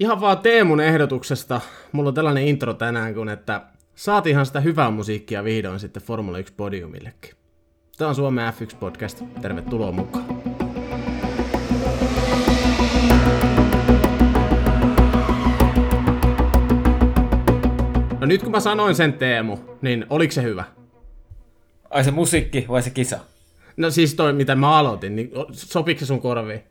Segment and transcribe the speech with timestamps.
[0.00, 1.60] ihan vaan Teemun ehdotuksesta,
[1.92, 3.62] mulla on tällainen intro tänään, kun että
[3.94, 7.30] saatiinhan sitä hyvää musiikkia vihdoin sitten Formula 1 podiumillekin.
[7.98, 10.26] Tämä on Suomen F1-podcast, tervetuloa mukaan.
[18.20, 20.64] No nyt kun mä sanoin sen Teemu, niin oliko se hyvä?
[21.90, 23.18] Ai se musiikki vai se kisa?
[23.76, 26.62] No siis toi, mitä mä aloitin, niin sopiko se sun korviin?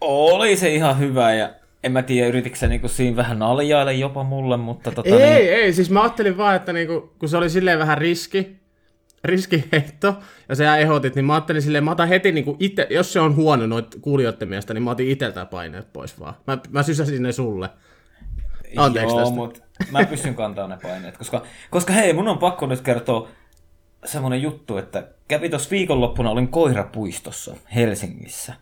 [0.00, 1.50] Oli se ihan hyvä ja
[1.86, 5.08] en mä tiedä, yritikö se niinku siinä vähän naljailla jopa mulle, mutta tota...
[5.08, 5.52] Ei, niin...
[5.52, 8.56] ei, siis mä ajattelin vaan, että niinku, kun se oli silleen vähän riski,
[9.24, 10.14] riskiheitto,
[10.48, 13.36] ja sä ehdotit, niin mä ajattelin silleen, mä otan heti niinku itse, jos se on
[13.36, 16.34] huono noit kuulijoiden mielestä, niin mä otin itseltä paineet pois vaan.
[16.46, 17.68] Mä, mä sysäsin ne sulle.
[18.76, 19.34] Anteeksi Joo, tästä.
[19.34, 23.28] Mut mä pystyn kantamaan ne paineet, koska, koska hei, mun on pakko nyt kertoa
[24.04, 28.54] semmonen juttu, että kävi tuossa viikonloppuna, olin koirapuistossa Helsingissä.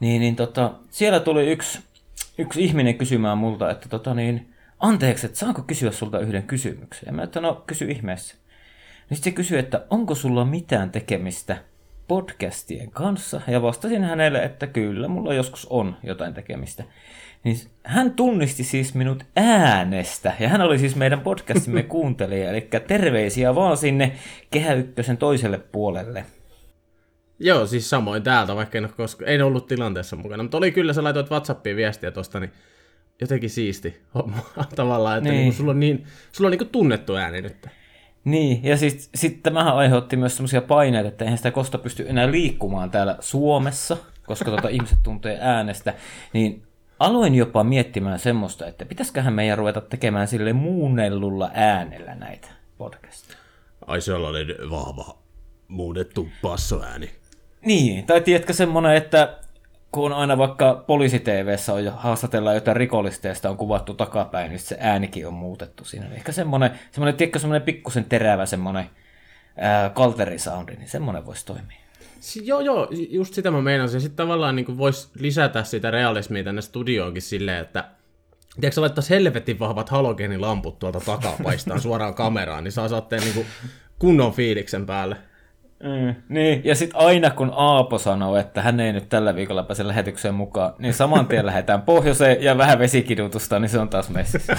[0.00, 1.78] Niin, niin tota, siellä tuli yksi,
[2.38, 7.06] yksi ihminen kysymään multa, että tota niin, anteeksi, että saanko kysyä sulta yhden kysymyksen?
[7.06, 8.34] Ja mä että no, kysy ihmeessä.
[9.10, 11.56] Niin sitten se kysyi, että onko sulla mitään tekemistä
[12.08, 13.40] podcastien kanssa?
[13.46, 16.84] Ja vastasin hänelle, että kyllä, mulla joskus on jotain tekemistä.
[17.44, 23.54] Niin hän tunnisti siis minut äänestä, ja hän oli siis meidän podcastimme kuuntelija, eli terveisiä
[23.54, 24.12] vaan sinne
[24.50, 26.24] Kehä Ykkösen toiselle puolelle.
[27.38, 30.92] Joo, siis samoin täältä, vaikka en, ole koska, en ollut tilanteessa mukana, mutta oli kyllä,
[30.92, 32.52] sä laitoit Whatsappiin viestiä tosta, niin
[33.20, 34.38] jotenkin siisti homma
[34.76, 35.40] tavallaan, että niin.
[35.40, 37.66] Niin, sulla on, niin, sulla on niin tunnettu ääni nyt.
[38.24, 42.04] Niin, ja sitten sit, sit tämähän aiheutti myös semmoisia paineita, että eihän sitä kosta pysty
[42.08, 45.94] enää liikkumaan täällä Suomessa, koska tota ihmiset tuntee äänestä,
[46.32, 46.62] niin
[46.98, 53.38] aloin jopa miettimään semmoista, että pitäisiköhän meidän ruveta tekemään sille muunnellulla äänellä näitä podcasteja.
[53.86, 55.18] Ai sellainen vahva
[55.68, 57.10] muunnettu passoääni.
[57.64, 59.38] Niin, tai tiedätkö semmoinen, että
[59.92, 62.76] kun aina vaikka poliisi-TVssä on haastatellaan jotain
[63.32, 66.06] sitä on kuvattu takapäin, niin se äänikin on muutettu siinä.
[66.14, 68.84] Ehkä semmoinen, semmoinen tiedätkö, semmoinen pikkusen terävä semmoinen
[69.94, 71.78] kalterisoundi, niin semmoinen voisi toimia.
[72.20, 74.00] Si- joo, joo, just sitä mä meinasin.
[74.00, 77.84] Sitten tavallaan niin voisi lisätä sitä realismia tänne studioonkin silleen, että
[78.60, 83.46] Tiedätkö, laittaisi helvetin vahvat halogeenilamput tuolta takaa paistaan suoraan kameraan, niin saa saatte niin
[83.98, 85.16] kunnon fiiliksen päälle.
[85.82, 89.34] Mm, niin, ja sitten aina kun Aapo sanoo, että hän ei nyt tällä
[89.66, 94.10] pääse lähetykseen mukaan, niin saman tien lähdetään pohjoiseen ja vähän vesikidutusta, niin se on taas
[94.10, 94.56] messissä.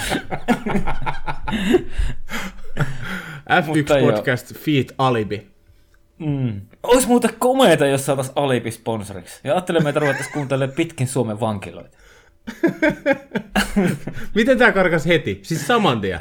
[3.50, 5.50] F1 Podcast Feet Alibi.
[6.18, 6.60] Mm.
[6.82, 9.40] Olisi muuten komeita, jos saataisiin Alibi sponsoriksi.
[9.44, 11.98] Ja ajattelemme, että ruvettaisiin kuuntelemaan pitkin Suomen vankiloita.
[14.34, 15.40] Miten tämä karkas heti?
[15.42, 16.20] Siis saman tien?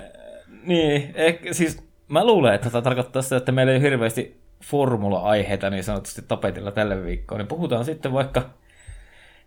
[0.63, 5.69] niin, ehkä, siis mä luulen, että tämä tarkoittaa sitä, että meillä ei ole hirveästi formula-aiheita
[5.69, 8.49] niin sanotusti tapetilla tälle viikkoon, niin puhutaan sitten vaikka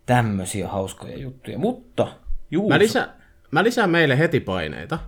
[0.05, 1.57] tämmöisiä hauskoja juttuja.
[1.57, 2.07] Mutta,
[2.51, 2.69] Juuso.
[2.69, 3.09] Mä, lisä,
[3.51, 4.99] mä lisään meille heti paineita,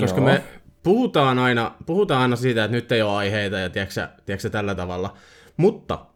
[0.00, 0.26] koska Joo.
[0.26, 0.42] me
[0.82, 5.16] puhutaan aina, puhutaan aina siitä, että nyt ei ole aiheita ja tiedätkö, tiedätkö tällä tavalla,
[5.56, 6.06] mutta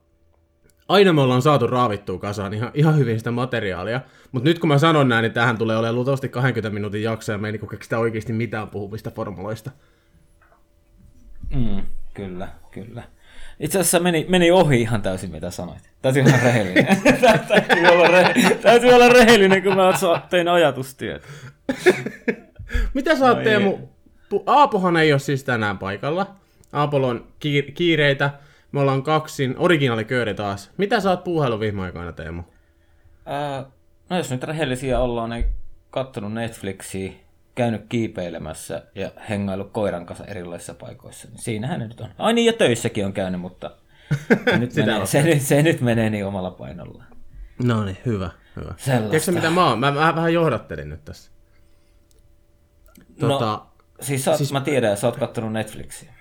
[0.88, 4.00] aina me ollaan saatu raavittua kasaan ihan, ihan hyvin sitä materiaalia,
[4.32, 7.38] mutta nyt kun mä sanon näin, niin tähän tulee olemaan luultavasti 20 minuutin jakso ja
[7.38, 9.70] me ei niinku keksitä oikeasti mitään puhumista formuloista.
[11.54, 11.82] Mm,
[12.14, 13.02] kyllä, kyllä.
[13.60, 15.90] Itse asiassa meni, meni ohi ihan täysin, mitä sanoit.
[16.02, 16.86] Täytyy olla rehellinen.
[17.48, 19.92] täytyy, olla re, täytyy olla rehellinen, kun mä
[20.30, 21.22] tein ajatustyöt.
[22.94, 23.78] mitä sä oot no Teemu?
[24.46, 26.34] Aapohan ei ole siis tänään paikalla.
[26.72, 28.30] Aapolla on kiir- kiireitä.
[28.72, 29.54] Me ollaan kaksin.
[29.58, 30.70] Originaalikööri taas.
[30.76, 32.42] Mitä sä oot puuhailu viime aikoina, Teemu?
[33.28, 33.64] Äh,
[34.10, 35.44] no jos nyt rehellisiä ollaan, niin
[35.90, 37.12] kattonut Netflixiä
[37.54, 41.28] käynyt kiipeilemässä ja hengailu koiran kanssa erilaisissa paikoissa.
[41.28, 42.08] Niin siinähän nyt on.
[42.18, 43.70] Ai niin, ja töissäkin on käynyt, mutta
[44.50, 47.04] se, nyt menee, se, se nyt menee niin omalla painolla.
[47.64, 48.74] No niin, hyvä, hyvä.
[48.76, 49.10] Sellaista.
[49.10, 49.78] Tiedätkö mitä mä oon?
[49.78, 51.30] Mä, mä vähän johdattelin nyt tässä.
[53.20, 53.66] No, tota, no,
[54.00, 56.14] siis, oot, siis mä tiedän, sä oot kattonut Netflixiä.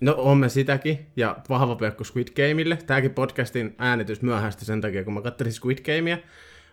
[0.00, 2.76] No on me sitäkin, ja vahva peukku Squid Gameille.
[2.76, 6.18] Tämäkin podcastin äänitys myöhästi sen takia, kun mä kattelin Squid Gamea.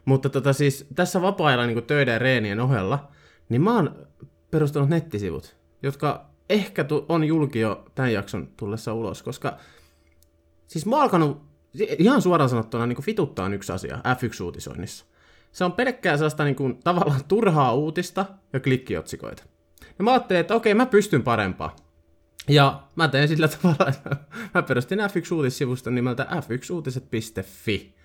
[0.05, 3.11] Mutta tota siis, tässä vapaa-ajalla niin töiden ja reenien ohella,
[3.49, 4.07] niin mä oon
[4.51, 9.57] perustanut nettisivut, jotka ehkä on julki jo tämän jakson tullessa ulos, koska
[10.67, 11.41] siis mä oon alkanut
[11.97, 15.05] ihan suoraan sanottuna niin fituttaa yksi asia F1-uutisoinnissa.
[15.51, 19.43] Se on pelkkää sellaista niin kuin, tavallaan turhaa uutista ja klikkiotsikoita.
[19.97, 21.75] Ja mä ajattelin, että okei, mä pystyn parempaa.
[22.47, 24.17] Ja mä teen sillä tavalla, että
[24.53, 27.95] mä perustin F1-uutissivuston nimeltä f1uutiset.fi,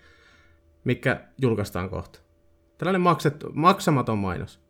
[0.84, 2.20] mikä julkaistaan kohta.
[2.78, 4.60] Tällainen maksettu, maksamaton mainos.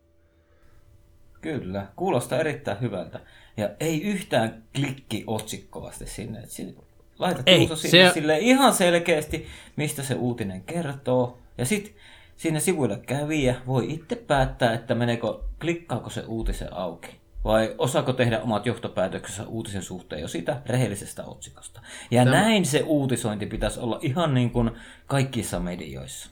[1.40, 3.20] Kyllä, kuulostaa erittäin hyvältä.
[3.56, 6.38] Ja ei yhtään klikki otsikkovasti sinne.
[6.38, 6.74] Et sinne
[7.18, 7.88] laitat ei, se...
[7.88, 9.46] sinne sille ihan selkeästi,
[9.76, 11.38] mistä se uutinen kertoo.
[11.58, 11.94] Ja sitten
[12.36, 17.18] siinä sivuilla kävijä voi itse päättää, että meneekö, klikkaako se uutisen auki.
[17.44, 21.80] Vai osaako tehdä omat johtopäätöksensä uutisen suhteen jo sitä rehellisestä otsikosta.
[22.10, 22.36] Ja Tämä...
[22.36, 24.70] näin se uutisointi pitäisi olla ihan niin kuin
[25.06, 26.30] kaikissa medioissa.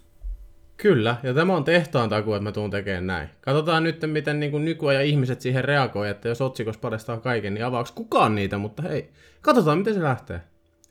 [0.77, 3.29] Kyllä, ja tämä on tehtaan taku, että mä tuun tekemään näin.
[3.41, 7.91] Katsotaan nyt, miten niin nykyajan ihmiset siihen reagoi, että jos otsikos paljastaa kaiken, niin avaako
[7.95, 10.41] kukaan niitä, mutta hei, katsotaan miten se lähtee.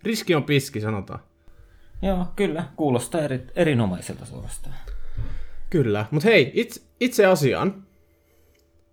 [0.04, 1.20] Riski on piski, sanotaan.
[2.02, 4.76] Joo, kyllä, kuulostaa eri, erinomaiselta suorastaan.
[5.70, 7.84] Kyllä, mutta hei, itse, itse asiaan,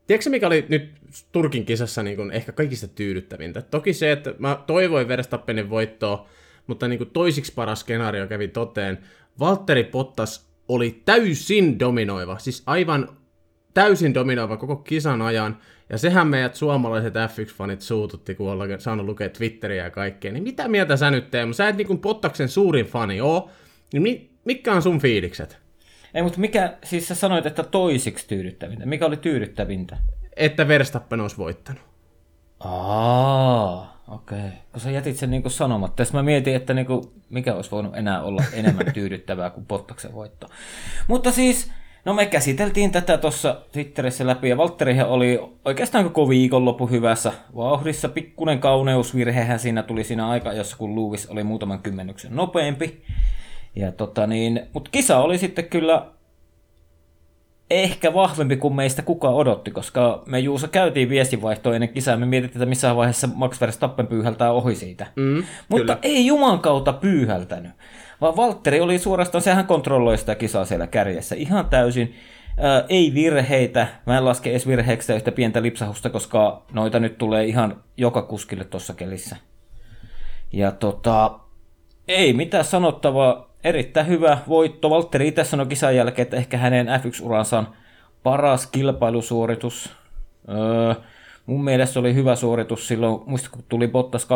[0.06, 0.92] tiedätkö mikä oli nyt
[1.32, 3.62] Turkin kisassa niin kuin ehkä kaikista tyydyttävintä?
[3.62, 6.28] Toki se, että mä toivoin Verstappenin voittoa,
[6.66, 8.98] mutta niin kuin toisiksi paras skenaario kävi toteen.
[9.38, 13.08] Valtteri Pottas oli täysin dominoiva, siis aivan
[13.74, 15.58] täysin dominoiva koko kisan ajan,
[15.90, 20.68] ja sehän meidät suomalaiset F1-fanit suututti, kun ollaan saanut lukea Twitteriä ja kaikkea, niin mitä
[20.68, 21.56] mieltä sä nyt teet?
[21.56, 23.50] Sä et niin Pottaksen suurin fani oo,
[23.92, 25.58] niin mi- mitkä on sun fiilikset?
[26.14, 28.86] Ei, mutta mikä, siis sä sanoit, että toisiksi tyydyttävintä.
[28.86, 29.98] Mikä oli tyydyttävintä?
[30.36, 31.82] Että Verstappen olisi voittanut.
[32.60, 33.81] Aa,
[34.32, 34.50] okei.
[34.72, 35.96] Kun sä jätit sen niinku sanomatta.
[35.96, 40.46] Tässä mä mietin, että niinku, mikä olisi voinut enää olla enemmän tyydyttävää kuin Bottaksen voitto.
[41.08, 41.70] Mutta siis,
[42.04, 48.08] no me käsiteltiin tätä tuossa Twitterissä läpi, ja Valtterihan oli oikeastaan koko viikonloppu hyvässä vauhdissa.
[48.08, 53.02] Pikkunen kauneusvirhehän siinä tuli siinä aika, jossa kun Lewis oli muutaman kymmenyksen nopeampi.
[53.76, 56.06] Ja tota niin, mutta kisa oli sitten kyllä
[57.72, 62.62] ehkä vahvempi kuin meistä kuka odotti, koska me Juusa käytiin viestinvaihtoa ennen kisaa, me mietittiin,
[62.62, 65.06] että missä vaiheessa Max Verstappen pyyhältää ohi siitä.
[65.16, 65.98] Mm, Mutta kyllä.
[66.02, 67.72] ei Juman kautta pyyhältänyt,
[68.20, 72.14] vaan Valtteri oli suorastaan, sehän kontrolloi sitä kisaa siellä kärjessä ihan täysin.
[72.58, 77.44] Ää, ei virheitä, mä en laske edes virheeksi yhtä pientä lipsahusta, koska noita nyt tulee
[77.44, 79.36] ihan joka kuskille tuossa kelissä.
[80.52, 81.38] Ja tota,
[82.08, 84.90] ei mitään sanottavaa, erittäin hyvä voitto.
[84.90, 87.68] Valtteri itse sanoi kisan jälkeen, että ehkä hänen F1-uransa on
[88.22, 89.90] paras kilpailusuoritus.
[90.48, 90.94] Öö,
[91.46, 94.26] mun mielestä se oli hyvä suoritus silloin, muista kun tuli Bottas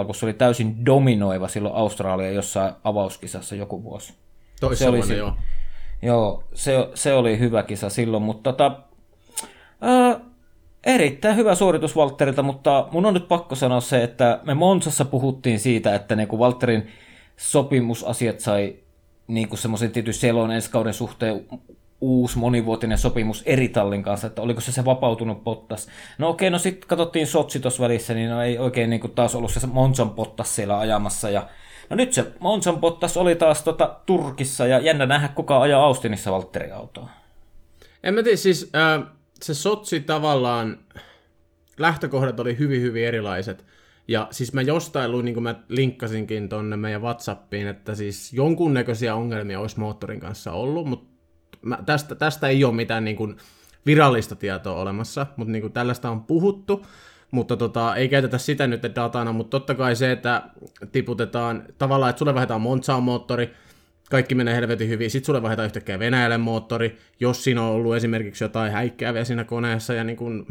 [0.00, 4.14] 2.0, kun se oli täysin dominoiva silloin Australia jossain avauskisassa joku vuosi.
[4.74, 5.36] se oli vuonna, joo.
[6.02, 8.80] Joo, se, se oli hyvä kisa silloin, mutta tota,
[9.84, 10.20] öö,
[10.86, 15.60] erittäin hyvä suoritus Valtterilta, mutta mun on nyt pakko sanoa se, että me Monsassa puhuttiin
[15.60, 16.88] siitä, että niin kuin Valtterin
[17.36, 18.76] sopimusasiat sai
[19.26, 21.46] niin kuin semmoisen tietyn selon ensi kauden suhteen
[22.00, 25.88] uusi monivuotinen sopimus eri tallin kanssa, että oliko se se vapautunut Pottas.
[26.18, 29.50] No okei, no sitten katsottiin Sotsi tuossa välissä, niin no ei oikein niin taas ollut
[29.50, 31.30] se Monson Pottas siellä ajamassa.
[31.30, 31.48] Ja,
[31.90, 36.32] no nyt se Monson Pottas oli taas tota Turkissa ja jännä nähdä, kuka ajaa Austinissa
[36.32, 37.08] Valtteri autoa.
[38.02, 39.06] En mä tiedä, siis äh,
[39.42, 40.78] se Sotsi tavallaan,
[41.78, 43.64] lähtökohdat oli hyvin hyvin erilaiset.
[44.08, 49.14] Ja siis mä jostain luin, niin kuin mä linkkasinkin tonne meidän Whatsappiin, että siis jonkunnäköisiä
[49.14, 51.14] ongelmia olisi moottorin kanssa ollut, mutta
[51.62, 53.36] mä, tästä, tästä ei ole mitään niin kuin
[53.86, 56.86] virallista tietoa olemassa, mutta niin kuin tällaista on puhuttu,
[57.30, 60.42] mutta tota, ei käytetä sitä nyt datana, mutta totta kai se, että
[60.92, 63.50] tiputetaan tavallaan, että sulle vaihdetaan Monzaan moottori,
[64.10, 68.44] kaikki menee helvetin hyvin, sitten sulle vaihdetaan yhtäkkiä Venäjälle moottori, jos siinä on ollut esimerkiksi
[68.44, 70.46] jotain häikkääviä siinä koneessa ja niin kuin,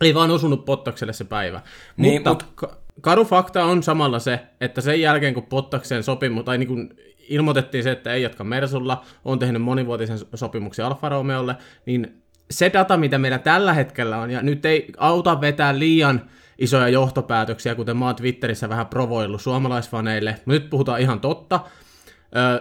[0.00, 1.60] ei vaan osunut Pottakselle se päivä.
[1.96, 2.70] Niin, mutta mut...
[3.00, 6.90] karu fakta on samalla se, että sen jälkeen kun Pottakseen sopimus, tai niin kuin
[7.28, 11.56] ilmoitettiin se, että ei jatka Mersulla, on tehnyt monivuotisen sopimuksen Alfa Romeolle,
[11.86, 16.88] niin se data, mitä meillä tällä hetkellä on, ja nyt ei auta vetää liian isoja
[16.88, 21.60] johtopäätöksiä, kuten mä oon Twitterissä vähän provoillut suomalaisfaneille, mutta nyt puhutaan ihan totta,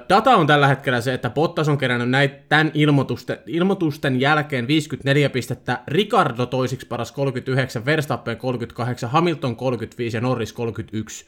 [0.09, 5.29] Data on tällä hetkellä se, että Bottas on kerännyt näitä tämän ilmoitusten, ilmoitusten jälkeen 54
[5.29, 11.25] pistettä, Ricardo toisiksi paras 39, Verstappen 38, Hamilton 35 ja Norris 31.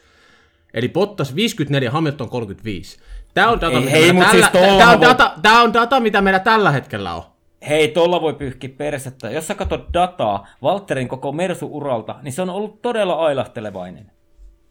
[0.73, 2.99] Eli Bottas 54, Hamilton 35.
[3.33, 6.21] Tämä on data, ei, mitä hei, tällä, siis tämä, on data, tämä on data, mitä
[6.21, 7.23] meillä tällä hetkellä on.
[7.69, 9.31] Hei, tuolla voi pyyhkiä persettä.
[9.31, 14.12] Jos sä katsot dataa Walterin koko Mersu-uralta, niin se on ollut todella ailahtelevainen.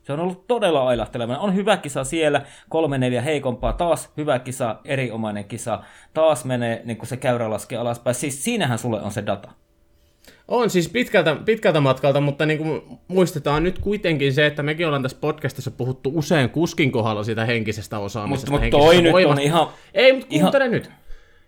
[0.02, 1.38] Se on ollut todella ailahteleva.
[1.38, 5.82] On hyvä kisa siellä, kolme neljä heikompaa, taas hyvä kisa, erinomainen kisa,
[6.14, 8.14] taas menee niin kuin se käyrä laskee alaspäin.
[8.14, 9.50] Siis siinähän sulle on se data.
[10.48, 15.02] On siis pitkältä, pitkältä matkalta, mutta niin kuin muistetaan nyt kuitenkin se, että mekin ollaan
[15.02, 18.50] tässä podcastissa puhuttu usein kuskin kohdalla siitä henkisestä osaamisesta.
[18.50, 19.68] Mutta, mutta toi nyt on ihan...
[19.94, 20.70] Ei, mutta kuuntele ihan...
[20.70, 20.90] nyt.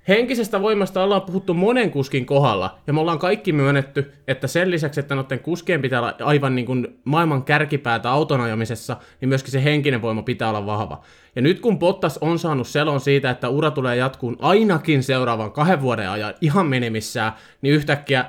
[0.09, 5.01] Henkisestä voimasta ollaan puhuttu monen kuskin kohdalla, ja me ollaan kaikki myönnetty, että sen lisäksi,
[5.01, 9.65] että noiden kuskien pitää olla aivan niin kuin maailman kärkipäätä auton ajamisessa, niin myöskin se
[9.65, 11.03] henkinen voima pitää olla vahva.
[11.37, 15.81] Ja nyt kun Bottas on saanut selon siitä, että ura tulee jatkuun ainakin seuraavan kahden
[15.81, 17.33] vuoden ajan ihan minimissään,
[17.63, 18.25] niin yhtäkkiä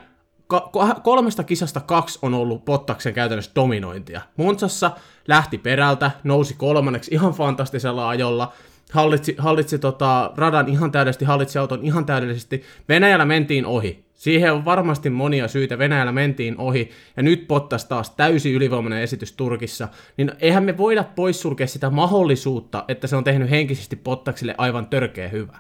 [1.04, 4.22] kolmesta kisasta kaksi on ollut Bottaksen käytännössä dominointia.
[4.38, 4.92] Monsassa
[5.28, 8.54] lähti perältä, nousi kolmanneksi ihan fantastisella ajolla,
[8.92, 12.64] hallitsi, hallitsi tota, radan ihan täydellisesti, hallitsi auton ihan täydellisesti.
[12.90, 14.06] Venäjällä mentiin ohi.
[14.14, 15.78] Siihen on varmasti monia syitä.
[15.78, 19.88] Venäjällä mentiin ohi, ja nyt Pottas taas täysin ylivoimainen esitys Turkissa.
[20.18, 25.28] Niin eihän me voida poissulkea sitä mahdollisuutta, että se on tehnyt henkisesti Pottaksille aivan törkeä
[25.28, 25.58] hyvä.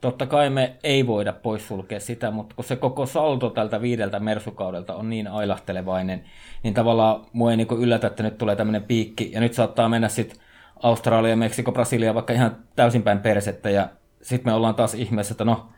[0.00, 4.94] Totta kai me ei voida poissulkea sitä, mutta kun se koko salto tältä viideltä mersukaudelta
[4.94, 6.24] on niin ailahtelevainen,
[6.62, 10.08] niin tavallaan mua ei niin yllätä, että nyt tulee tämmöinen piikki, ja nyt saattaa mennä
[10.08, 10.38] sitten
[10.82, 13.88] Australia, Meksiko, Brasilia vaikka ihan täysin päin persettä, ja
[14.22, 15.68] sitten me ollaan taas ihmeessä, että no,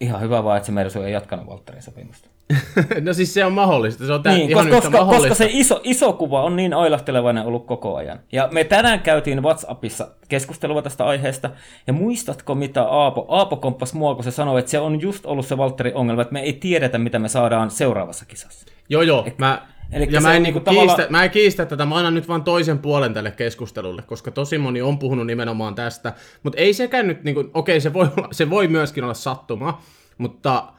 [0.00, 2.28] ihan hyvä vaan, että se Mersu ei jatkanut Valtterin sopimusta.
[3.00, 5.28] no siis se on mahdollista, se on niin, ihan koska, koska, mahdollista.
[5.28, 8.20] koska se iso, iso kuva on niin ailahtelevainen ollut koko ajan.
[8.32, 11.50] Ja me tänään käytiin WhatsAppissa keskustelua tästä aiheesta,
[11.86, 15.46] ja muistatko mitä Aapo, Aapo komppas mua, kun se sanoi, että se on just ollut
[15.46, 18.66] se Valtterin ongelma, että me ei tiedetä, mitä me saadaan seuraavassa kisassa.
[18.88, 20.94] Joo, joo, Et, mä, Elikkä ja mä en, niinku tavalla...
[20.96, 24.58] kiistä, mä en kiistä tätä, mä annan nyt vaan toisen puolen tälle keskustelulle, koska tosi
[24.58, 28.68] moni on puhunut nimenomaan tästä, mutta ei sekään nyt, niinku, okei se voi, se voi
[28.68, 29.82] myöskin olla sattuma,
[30.18, 30.72] mutta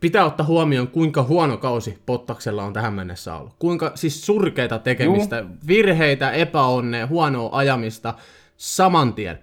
[0.00, 3.54] pitää ottaa huomioon, kuinka huono kausi Pottaksella on tähän mennessä ollut.
[3.58, 5.48] Kuinka siis surkeita tekemistä, Juu.
[5.66, 8.14] virheitä, epäonnea, huonoa ajamista
[8.56, 9.38] saman tien.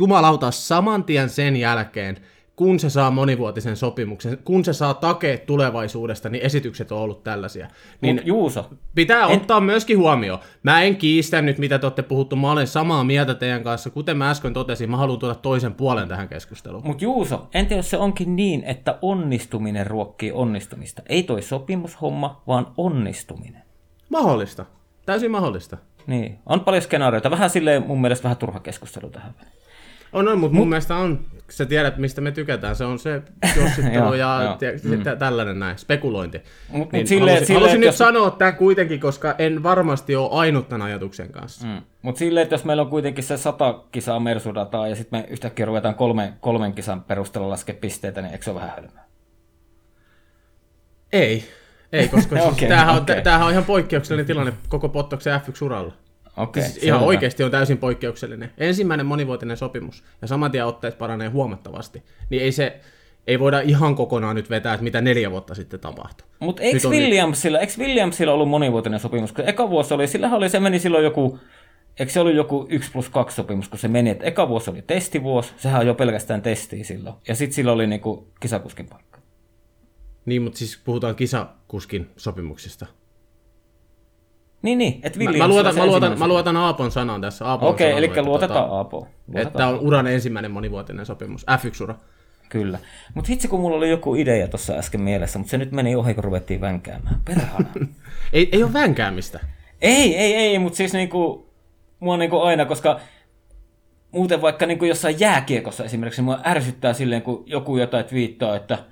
[0.00, 2.16] Jumalauta, saman tien sen jälkeen
[2.58, 7.68] kun se saa monivuotisen sopimuksen, kun se saa takeet tulevaisuudesta, niin esitykset on ollut tällaisia.
[8.00, 8.70] Niin Mut Juuso.
[8.94, 9.36] Pitää en...
[9.36, 10.38] ottaa myöskin huomioon.
[10.62, 12.36] Mä en kiistä nyt, mitä te olette puhuttu.
[12.36, 13.90] Mä olen samaa mieltä teidän kanssa.
[13.90, 16.86] Kuten mä äsken totesin, mä haluan tuoda toisen puolen tähän keskusteluun.
[16.86, 21.02] Mutta Juuso, entä jos se onkin niin, että onnistuminen ruokkii onnistumista?
[21.06, 23.62] Ei toi sopimushomma, vaan onnistuminen.
[24.08, 24.64] Mahdollista.
[25.06, 25.76] Täysin mahdollista.
[26.06, 27.30] Niin, on paljon skenaarioita.
[27.30, 29.34] Vähän silleen mun mielestä vähän turha keskustelu tähän
[30.12, 30.68] on, on mutta mun Mut...
[30.68, 33.22] mielestä on, sä tiedät mistä me tykätään, se on se
[33.56, 35.18] jossittelu ja mm.
[35.18, 36.38] tällainen näin, spekulointi.
[36.68, 37.98] Mut, niin, mut sille, halusin, sille, halusin nyt jos...
[37.98, 41.66] sanoa tämän kuitenkin, koska en varmasti ole ainut tämän ajatuksen kanssa.
[41.66, 41.82] Mm.
[42.02, 45.66] Mutta silleen, että jos meillä on kuitenkin se sata kisaa Mersudataa ja sitten me yhtäkkiä
[45.66, 49.02] ruvetaan kolme, kolmen kisan perusteella laskea pisteitä, niin eikö se ole vähän hölmöä?
[51.12, 51.44] Ei,
[51.92, 53.16] ei, koska siis okay, tämähän, okay.
[53.16, 55.92] on, tämähän on ihan poikkeuksellinen tilanne koko Pottoksen F1-uralla.
[56.38, 58.50] Okay, siis ihan oikeasti on täysin poikkeuksellinen.
[58.58, 62.02] Ensimmäinen monivuotinen sopimus, ja saman tien otteet paranee huomattavasti.
[62.30, 62.80] Niin ei se,
[63.26, 66.28] ei voida ihan kokonaan nyt vetää, että mitä neljä vuotta sitten tapahtui.
[66.40, 69.32] Mutta eikö Williamsilla, eikö Williamsilla ollut monivuotinen sopimus?
[69.32, 71.38] Kun eka vuosi oli, sillä oli, se meni silloin joku,
[71.98, 74.82] eikö se ollut joku 1 plus 2 sopimus, kun se meni, että eka vuosi oli
[74.82, 77.16] testivuosi, sehän on jo pelkästään testiä silloin.
[77.28, 79.18] Ja sitten sillä oli niinku kisakuskin paikka.
[80.24, 82.86] Niin, mutta siis puhutaan kisakuskin sopimuksista.
[84.62, 87.52] Niin, niin, Williams mä, mä, luotan, mä, luotan, mä luotan Aapon sanan tässä.
[87.52, 89.06] Okei, okay, eli että, luotetaan tota, Aapoon.
[89.34, 91.94] Että on uran ensimmäinen monivuotinen sopimus, F1-ura.
[92.48, 92.78] Kyllä.
[93.14, 96.14] Mutta hitsi kun mulla oli joku idea tuossa äsken mielessä, mutta se nyt meni ohi,
[96.14, 97.20] kun ruvettiin vänkäämään.
[97.24, 97.68] Perhana.
[98.32, 99.40] ei, ei ole vänkäämistä.
[99.80, 101.50] Ei, ei, ei, mutta siis niinku,
[102.00, 103.00] mua niinku aina, koska
[104.10, 108.78] muuten vaikka niinku jossain jääkiekossa esimerkiksi mua ärsyttää silleen, kun joku jotain viittaa, että–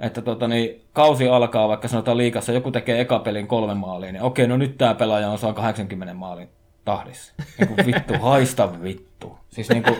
[0.00, 4.22] että tota, niin, kausi alkaa, vaikka sanotaan liikassa, joku tekee eka pelin kolme maalia, niin
[4.22, 6.48] okei, no nyt tämä pelaaja on 180 maalin
[6.84, 7.34] tahdissa.
[7.58, 9.38] Niin kuin vittu, haista vittu.
[9.48, 9.96] Siis, niin kuin,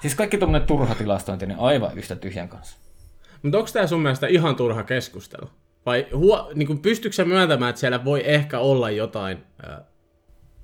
[0.00, 2.78] siis kaikki tuommoinen turha tilastointi, niin aivan yhtä tyhjän kanssa.
[3.42, 5.50] Mutta onko tämä sun mielestä ihan turha keskustelu?
[5.86, 9.76] Vai huo, niin kuin pystytkö myöntämään, että siellä voi ehkä olla jotain äh,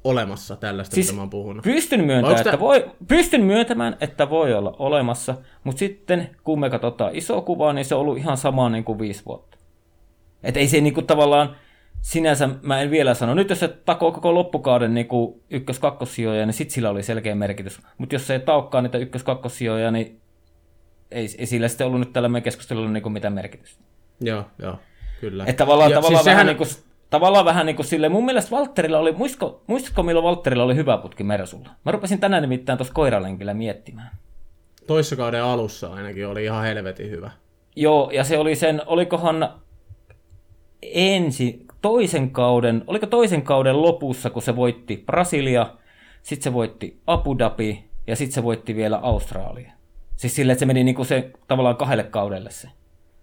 [0.05, 1.65] olemassa tällaista, siis mitä mä oon puhunut.
[1.65, 7.17] Pystyn myöntämään, että voi, pystyn myöntämään, että voi olla olemassa, mutta sitten kun me katsotaan
[7.17, 9.59] iso kuvaa, niin se on ollut ihan sama niin kuin viisi vuotta.
[10.43, 11.57] Että ei se niin kuin tavallaan,
[12.01, 15.09] sinänsä mä en vielä sano, nyt jos se takoo koko loppukauden niin
[15.51, 17.81] ykkös kakkossijoja niin sit sillä oli selkeä merkitys.
[17.99, 20.21] Mutta jos se ei taukkaa niitä ykkös kakkossijoja niin
[21.11, 23.85] ei, ei sillä sitten ollut nyt tällä meidän keskustelulla niin mitään merkitystä.
[24.21, 24.79] Joo, joo,
[25.21, 25.45] kyllä.
[25.47, 26.47] Että tavallaan, ja tavallaan siis vähän sehän...
[26.47, 30.65] niin kuin, tavallaan vähän niin kuin sille, mun mielestä Valtterilla oli, muistatko, muistatko milloin Valtterilla
[30.65, 31.69] oli hyvä putki Mersulla?
[31.85, 34.11] Mä rupesin tänään nimittäin tuossa koiralenkillä miettimään.
[34.87, 37.31] Toissakauden alussa ainakin oli ihan helvetin hyvä.
[37.77, 39.55] Joo, ja se oli sen, olikohan
[40.83, 45.77] ensi, toisen kauden, oliko toisen kauden lopussa, kun se voitti Brasilia,
[46.23, 49.73] sitten se voitti Abu Dhabi ja sitten se voitti vielä Australia.
[50.17, 52.69] Siis sille, että se meni niinku se tavallaan kahdelle kaudelle se.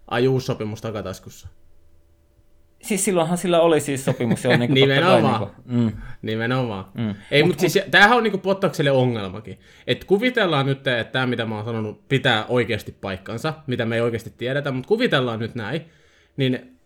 [0.08, 1.48] Ai uusi sopimus takataskussa.
[2.88, 5.22] Siis silloinhan sillä oli siis sopimus jo niin Nimenomaan.
[5.22, 6.02] Kai, niin kuin, mm.
[6.22, 6.86] Nimenomaan.
[6.94, 7.16] Mm.
[7.32, 9.60] Ei, mutta mut, siis tämähän on niin Pottakselle ongelmakin.
[9.88, 14.02] Et kuvitellaan nyt, että tämä mitä mä oon sanonut pitää oikeasti paikkansa, mitä me ei
[14.02, 15.82] oikeasti tiedetä, mutta kuvitellaan nyt näin,
[16.38, 16.78] niin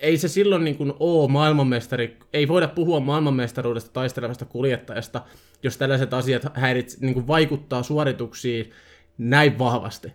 [0.00, 5.22] ei se silloin niin kuin ole maailmanmestari, ei voida puhua maailmanmestaruudesta taistelevasta kuljettajasta,
[5.62, 8.70] jos tällaiset asiat häirit, niin kuin vaikuttaa suorituksiin
[9.18, 10.12] näin vahvasti.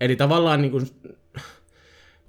[0.00, 0.86] Eli tavallaan niin kuin,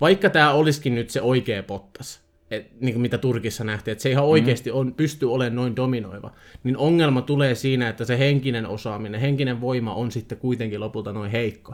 [0.01, 2.23] vaikka tämä olisikin nyt se oikea pottas,
[2.55, 6.31] et, niin kuin mitä Turkissa nähtiin, että se ihan oikeasti on, pystyy olemaan noin dominoiva,
[6.63, 11.31] niin ongelma tulee siinä, että se henkinen osaaminen, henkinen voima on sitten kuitenkin lopulta noin
[11.31, 11.73] heikko.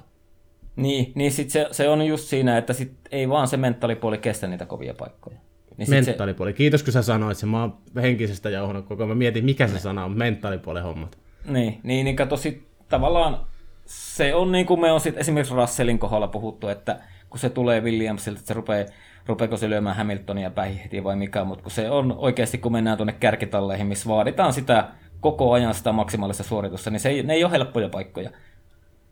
[0.75, 4.47] Niin, niin sit se, se on just siinä, että sit ei vaan se mentaalipuoli kestä
[4.47, 5.37] niitä kovia paikkoja.
[5.77, 6.51] Niin mentaalipuoli.
[6.51, 6.57] Se...
[6.57, 7.49] Kiitos, kun sä sanoit sen.
[7.49, 9.09] Mä oon henkisestä jauhunut koko ajan.
[9.09, 11.17] Mä mietin, mikä se sana on, mentaalipuolen hommat.
[11.45, 13.39] Niin, niin, niin kato sit tavallaan
[13.85, 17.81] se on niin kuin me on sit esimerkiksi Russellin kohdalla puhuttu, että kun se tulee
[17.81, 18.85] Williamsilta, että se rupeaa,
[19.25, 22.97] rupeako se lyömään Hamiltonia päihin heti vai mikä, mutta kun se on oikeasti, kun mennään
[22.97, 24.87] tuonne kärkitalleihin, missä vaaditaan sitä
[25.19, 28.29] koko ajan sitä maksimaalista suoritusta, niin se ei, ne ei ole helppoja paikkoja.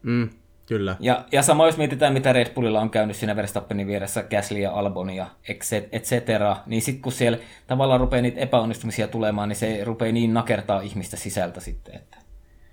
[0.03, 0.29] Mm,
[0.65, 0.95] kyllä.
[0.99, 4.71] Ja, ja sama jos mietitään, mitä Red Bullilla on käynyt siinä Verstappenin vieressä, Gasly ja
[4.71, 5.27] Albon ja
[5.91, 10.33] et cetera, niin sitten kun siellä tavallaan rupeaa niitä epäonnistumisia tulemaan, niin se rupeaa niin
[10.33, 11.95] nakertaa ihmistä sisältä sitten.
[11.95, 12.17] Että...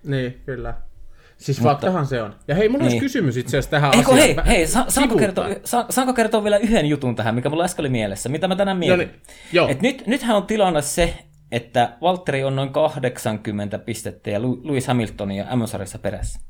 [0.05, 0.75] Niin, kyllä.
[1.45, 2.35] Siis Mutta, faktahan se on.
[2.49, 2.93] Ja hei, mulla niin.
[2.93, 4.47] olisi kysymys itse asiassa tähän Eikö, asiaan.
[4.47, 7.83] hei, hei sa- saanko, kertoa, sa- saanko kertoa vielä yhden jutun tähän, mikä mulla äsken
[7.83, 8.99] oli mielessä, mitä mä tänään mietin?
[8.99, 9.23] No niin,
[9.53, 9.69] joo.
[9.69, 11.15] Et nyt, nythän on tilanne se,
[11.53, 16.41] että Valtteri on noin 80 pistettä ja Lewis Hamiltonia M-sarjassa perässä.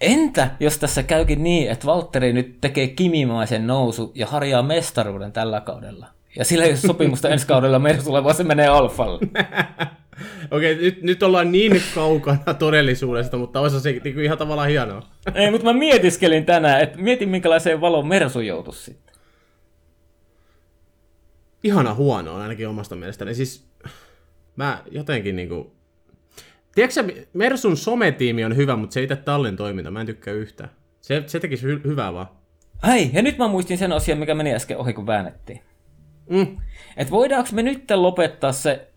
[0.00, 5.60] Entä jos tässä käykin niin, että Valtteri nyt tekee kimimaisen nousu ja harjaa mestaruuden tällä
[5.60, 6.06] kaudella?
[6.36, 9.18] Ja sillä ei ole sopimusta ensi kaudella Mersulla, vaan se menee Alfalle.
[10.50, 15.02] Okei, okay, nyt, nyt ollaan niin kaukana todellisuudesta, mutta olisi se niin ihan tavallaan hienoa.
[15.34, 19.14] Ei, mutta mä mietiskelin tänään, että mietin minkälaiseen valoon Mersu joutuisi sitten.
[21.64, 23.34] Ihana huonoa ainakin omasta mielestäni.
[23.34, 23.68] Siis
[24.56, 25.72] mä jotenkin niinku...
[26.74, 29.90] Tiedätkö Mersun sometiimi on hyvä, mutta se ei itse tallin toiminta.
[29.90, 30.70] Mä en tykkää yhtään.
[31.00, 32.28] Se, se tekisi hy- hyvää vaan.
[32.82, 35.60] Ai, ja nyt mä muistin sen asian, mikä meni äsken ohi, kun väännettiin.
[36.30, 36.56] Mm.
[36.96, 38.88] Et voidaanko me nyt lopettaa se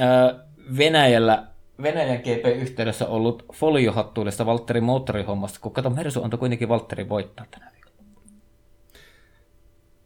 [0.00, 0.46] äh,
[0.78, 1.46] Venäjällä
[1.82, 7.96] Venäjän GP-yhteydessä ollut foliohattuudesta Valtterin moottorihommasta, kun kato, Mersu antoi kuitenkin Valtterin voittaa tänä viikolla.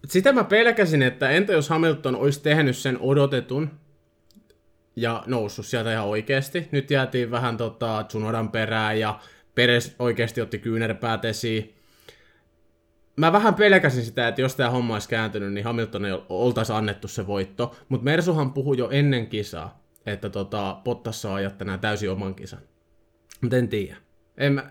[0.07, 3.71] Sitä mä pelkäsin, että entä jos Hamilton olisi tehnyt sen odotetun
[4.97, 6.69] ja noussut sieltä ihan oikeasti.
[6.73, 9.21] Nyt jäätiin vähän tota, Tsunodan perään ja
[9.55, 11.75] Peres oikeasti otti kyynärpäät esiin.
[13.17, 17.09] Mä vähän pelkäsin sitä, että jos tämä homma olisi kääntynyt, niin Hamilton ei oltaisi annettu
[17.09, 17.77] se voitto.
[17.89, 22.61] Mutta Mersuhan puhui jo ennen kisaa, että tota, Bottas saa ajaa tänään täysin oman kisan.
[23.41, 23.97] Mutta en tiedä.
[24.37, 24.63] En mä,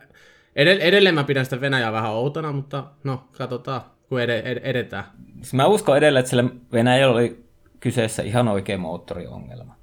[0.55, 5.03] edell- edelleen mä pidän sitä Venäjää vähän outona, mutta no, katsotaan, kun ed- ed- edetään.
[5.35, 6.43] Siis mä uskon edelleen, että sillä
[6.73, 7.45] Venäjällä oli
[7.79, 9.75] kyseessä ihan oikea moottoriongelma.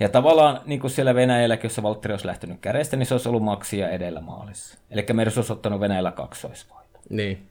[0.00, 3.42] Ja tavallaan niin kuin siellä Venäjällä, jossa Valtteri olisi lähtenyt kädestä, niin se olisi ollut
[3.42, 4.78] maksia edellä maalissa.
[4.90, 6.98] Eli Mersu olisi ottanut Venäjällä kaksoisvoita.
[7.10, 7.48] Niin.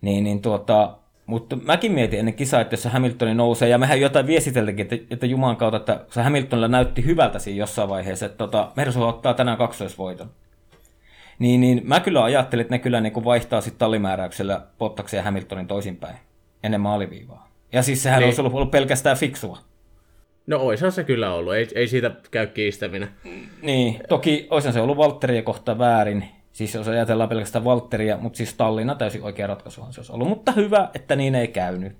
[0.00, 4.00] Niin, niin tuota, mutta mäkin mietin ennen kisaa, että jos se Hamiltoni nousee, ja mehän
[4.00, 8.38] jotain viestiteltäkin, että, että Jumalan kautta, että se Hamiltonilla näytti hyvältä siinä jossain vaiheessa, että
[8.38, 10.30] tota, Mersu ottaa tänään kaksoisvoiton.
[11.38, 15.66] Niin, niin mä kyllä ajattelin, että ne kyllä niin vaihtaa sitten tallimääräyksellä Pottaksen ja Hamiltonin
[15.66, 16.16] toisinpäin,
[16.62, 17.50] ennen maaliviivaa.
[17.72, 18.26] Ja siis sehän niin.
[18.26, 19.58] olisi ollut, ollut pelkästään fiksua.
[20.46, 23.08] No oishan se kyllä ollut, ei, ei siitä käy kiistäminen.
[23.62, 26.24] Niin, toki oishan se ollut Valtteria kohta väärin,
[26.56, 30.28] Siis jos ajatellaan pelkästään Valtteria, mutta siis Tallinna täysin oikea ratkaisuhan se olisi ollut.
[30.28, 31.92] Mutta hyvä, että niin ei käynyt.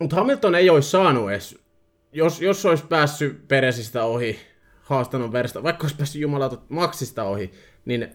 [0.00, 1.58] Mutta Hamilton ei olisi saanut edes,
[2.12, 4.38] jos, jos olisi päässyt Peresistä ohi,
[4.82, 7.52] haastanut Versta, vaikka olisi päässyt jumalauta Maxista ohi,
[7.84, 8.08] niin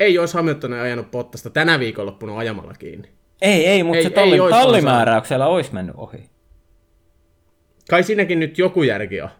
[0.00, 3.08] ei olisi Hamilton ajanut Pottasta tänä viikonloppuna ajamalla kiinni.
[3.42, 6.30] Ei, ei, mutta ei, se talli, ei tallimääräyksellä olisi mennyt ohi.
[7.90, 9.30] Kai siinäkin nyt joku järki on.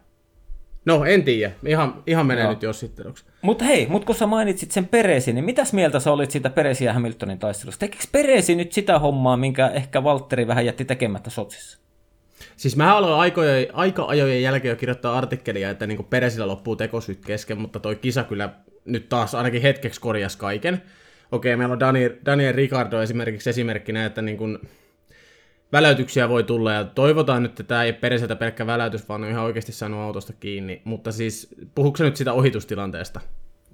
[0.85, 1.51] No, en tiedä.
[1.65, 2.49] Ihan, ihan menee no.
[2.49, 3.25] nyt jossitteluksi.
[3.41, 6.85] Mutta hei, mut kun sä mainitsit sen Peresin, niin mitäs mieltä sä olit siitä Peresin
[6.85, 7.79] ja Hamiltonin taistelusta?
[7.79, 11.79] Tekikö Peresi nyt sitä hommaa, minkä ehkä Valtteri vähän jätti tekemättä Sotsissa?
[12.55, 17.25] Siis mä aloin aikojen, aika ajojen jälkeen jo kirjoittaa artikkelia, että niin Peresillä loppuu tekosyyt
[17.25, 18.49] kesken, mutta toi kisa kyllä
[18.85, 20.81] nyt taas ainakin hetkeksi korjasi kaiken.
[21.31, 24.59] Okei, meillä on Daniel, Daniel Ricardo esimerkiksi esimerkkinä, että niin kuin
[25.73, 29.43] väläytyksiä voi tulla ja toivotaan nyt, että tämä ei periseltä pelkkä väläytys, vaan on ihan
[29.43, 30.81] oikeasti saanut autosta kiinni.
[30.83, 33.19] Mutta siis puhuuko nyt sitä ohitustilanteesta?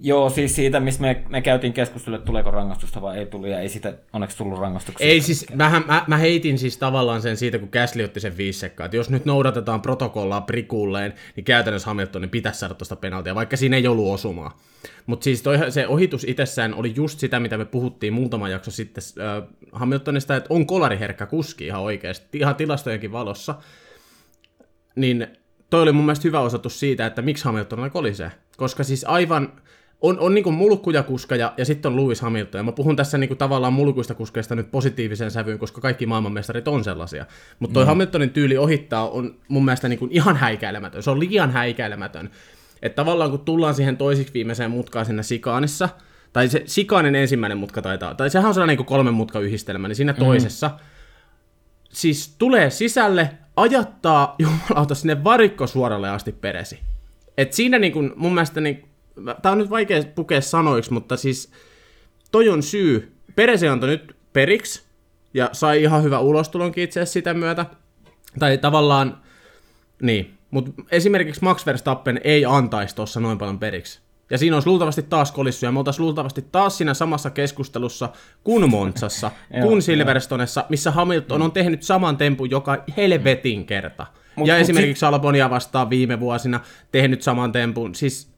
[0.02, 3.60] Joo, siis siitä, missä me, me käytiin keskustelua, että tuleeko rangaistusta vai ei tullut, ja
[3.60, 5.06] ei sitä onneksi tullut rangaistuksia.
[5.06, 8.58] Ei siis, mä, mä, mä, heitin siis tavallaan sen siitä, kun Käsli otti sen viisi
[8.58, 13.56] sekkaa, että jos nyt noudatetaan protokollaa prikulleen, niin käytännössä Hamiltonin pitäisi saada tuosta penaltia, vaikka
[13.56, 14.58] siinä ei ollut osumaa.
[15.06, 19.04] Mutta siis toi, se ohitus itsessään oli just sitä, mitä me puhuttiin muutama jakso sitten
[19.20, 23.54] äh, Hamiltonista, että on kolariherkkä kuski ihan oikeasti, ihan tilastojenkin valossa.
[24.96, 25.26] Niin
[25.70, 28.32] toi oli mun mielestä hyvä osoitus siitä, että miksi Hamilton kolisee.
[28.56, 29.52] Koska siis aivan
[30.00, 32.58] on, on niin mulkkuja kuska ja, sitten on Lewis Hamilton.
[32.58, 36.68] Ja mä puhun tässä niin kuin tavallaan mulkuista kuskeista nyt positiiviseen sävyyn, koska kaikki maailmanmestarit
[36.68, 37.26] on sellaisia.
[37.58, 37.88] Mutta toi mm.
[37.88, 41.02] Hamiltonin tyyli ohittaa on mun mielestä niin kuin ihan häikäilemätön.
[41.02, 42.30] Se on liian häikäilemätön.
[42.82, 45.88] Että tavallaan kun tullaan siihen toisiksi viimeiseen mutkaan sinne Sikaanissa,
[46.32, 49.96] tai se Sikaanin ensimmäinen mutka taitaa, tai sehän on sellainen niin kolmen mutka yhdistelmä, niin
[49.96, 50.18] siinä mm.
[50.18, 50.70] toisessa,
[51.90, 56.78] siis tulee sisälle, ajattaa jumalauta sinne varikkosuoralle asti peresi.
[57.38, 58.89] Et siinä niin kun, mun mielestä, niin,
[59.42, 61.52] tää on nyt vaikea pukea sanoiksi, mutta siis
[62.30, 63.12] toi on syy.
[63.36, 64.82] Peresi antoi nyt periksi,
[65.34, 67.66] ja sai ihan hyvä ulostulonkin itse asiassa sitä myötä.
[68.38, 69.18] Tai tavallaan,
[70.02, 74.00] niin, mutta esimerkiksi Max Verstappen ei antaisi tuossa noin paljon periksi.
[74.30, 78.08] Ja siinä olisi luultavasti taas kolissu, ja me oltaisiin luultavasti taas siinä samassa keskustelussa
[78.44, 79.30] kuin Montsassa,
[79.62, 84.06] kuin Silverstonessa, missä Hamilton on tehnyt saman tempun joka helvetin kerta.
[84.36, 86.60] Mut, ja mut esimerkiksi si- Albonia vastaan viime vuosina
[86.92, 87.94] tehnyt saman tempun.
[87.94, 88.30] Siis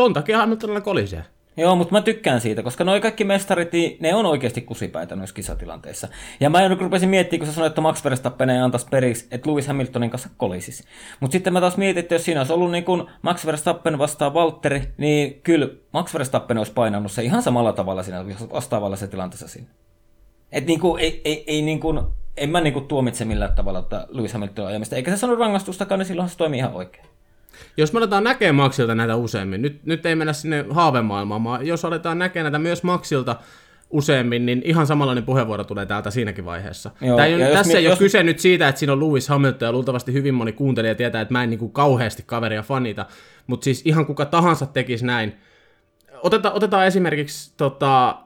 [0.00, 1.24] ton takia Hamiltonilla kolisee.
[1.56, 5.34] Joo, mutta mä tykkään siitä, koska noi kaikki mestarit, niin ne on oikeasti kusipäitä noissa
[5.34, 6.08] kisatilanteissa.
[6.40, 9.66] Ja mä rupesin miettimään, kun sä sanoit, että Max Verstappen ei antaisi periksi, että Lewis
[9.66, 10.84] Hamiltonin kanssa kolisis.
[11.20, 14.34] Mutta sitten mä taas mietin, että jos siinä olisi ollut niin kuin Max Verstappen vastaan
[14.34, 19.48] Valtteri, niin kyllä Max Verstappen olisi painanut se ihan samalla tavalla siinä vastaavalla se tilanteessa
[19.48, 19.68] siinä.
[20.52, 22.00] Et niin kuin, ei, ei, ei niin kuin,
[22.36, 25.98] en mä niin kuin tuomitse millään tavalla, että Lewis Hamilton ajamista, eikä se sano rangaistustakaan,
[25.98, 27.09] niin silloin se toimii ihan oikein.
[27.76, 31.84] Jos me aletaan näkemään Maxilta näitä useammin, nyt, nyt ei mennä sinne haavemaailmaan, vaan jos
[31.84, 33.36] aletaan näkemään näitä myös Maxilta
[33.90, 36.90] useammin, niin ihan samanlainen puheenvuoro tulee täältä siinäkin vaiheessa.
[37.00, 37.90] Joo, Tämä ei, tässä ei jos...
[37.90, 41.20] ole kyse nyt siitä, että siinä on Lewis Hamilton, ja luultavasti hyvin moni kuuntelija tietää,
[41.20, 43.06] että mä en niin kuin kauheasti kaveria fanita,
[43.46, 45.36] mutta siis ihan kuka tahansa tekisi näin.
[46.22, 48.18] Oteta, otetaan esimerkiksi tota,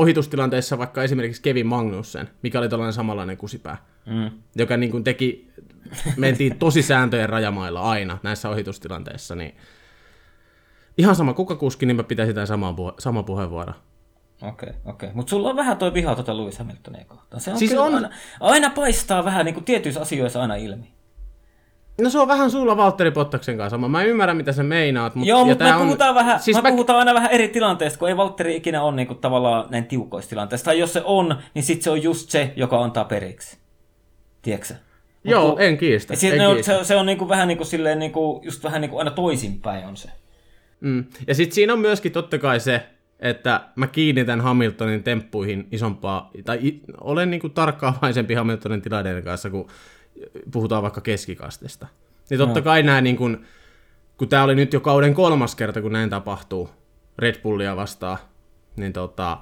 [0.00, 4.30] ohitustilanteessa vaikka esimerkiksi Kevin Magnussen, mikä oli tällainen samanlainen kusipää, mm.
[4.56, 5.50] joka niin kuin teki
[6.16, 9.56] mentiin tosi sääntöjen rajamailla aina näissä ohitustilanteissa, niin
[10.98, 13.74] ihan sama kuka kuski, niin mä pitäisin tämän saman, puhe- saman puheenvuoron.
[14.42, 15.06] Okei, okay, okei.
[15.06, 15.16] Okay.
[15.16, 17.40] Mutta sulla on vähän toi viha tuota Lewis Hamiltonia kohtaan.
[17.40, 17.94] Se on siis on...
[17.94, 18.10] Aina,
[18.40, 20.92] aina, paistaa vähän niin kuin tietyissä asioissa aina ilmi.
[22.00, 23.88] No se on vähän sulla Valtteri Pottaksen kanssa sama.
[23.88, 25.14] Mä ymmärrän, mitä sä meinaat.
[25.14, 25.82] Mutta, Joo, mutta me, on...
[25.82, 26.68] puhutaan vähän, siis me, mä...
[26.68, 30.30] puhutaan aina vähän eri tilanteista, kun ei Valtteri ikinä ole niin kuin, tavallaan näin tiukoista
[30.30, 30.64] tilanteista.
[30.64, 33.58] Tai jos se on, niin sitten se on just se, joka antaa periksi.
[34.42, 34.74] Tiedätkö
[35.24, 36.14] Joo, kun, en kiistä.
[36.14, 36.48] En kiistä.
[36.48, 39.10] On, se, se on niinku vähän niin kuin silleen, niinku, just vähän niin kuin aina
[39.10, 40.08] toisinpäin on se.
[40.80, 41.04] Mm.
[41.26, 42.82] Ja sitten siinä on myöskin totta kai se,
[43.18, 49.68] että mä kiinnitän Hamiltonin temppuihin isompaa, tai olen niin kuin tarkkaavaisempi Hamiltonin tilanteiden kanssa, kun
[50.52, 51.86] puhutaan vaikka keskikastesta.
[52.30, 53.46] Niin totta kai näin, niin kuin,
[54.18, 56.70] kun tämä oli nyt jo kauden kolmas kerta, kun näin tapahtuu
[57.18, 58.18] Red Bullia vastaan,
[58.76, 59.38] niin tota,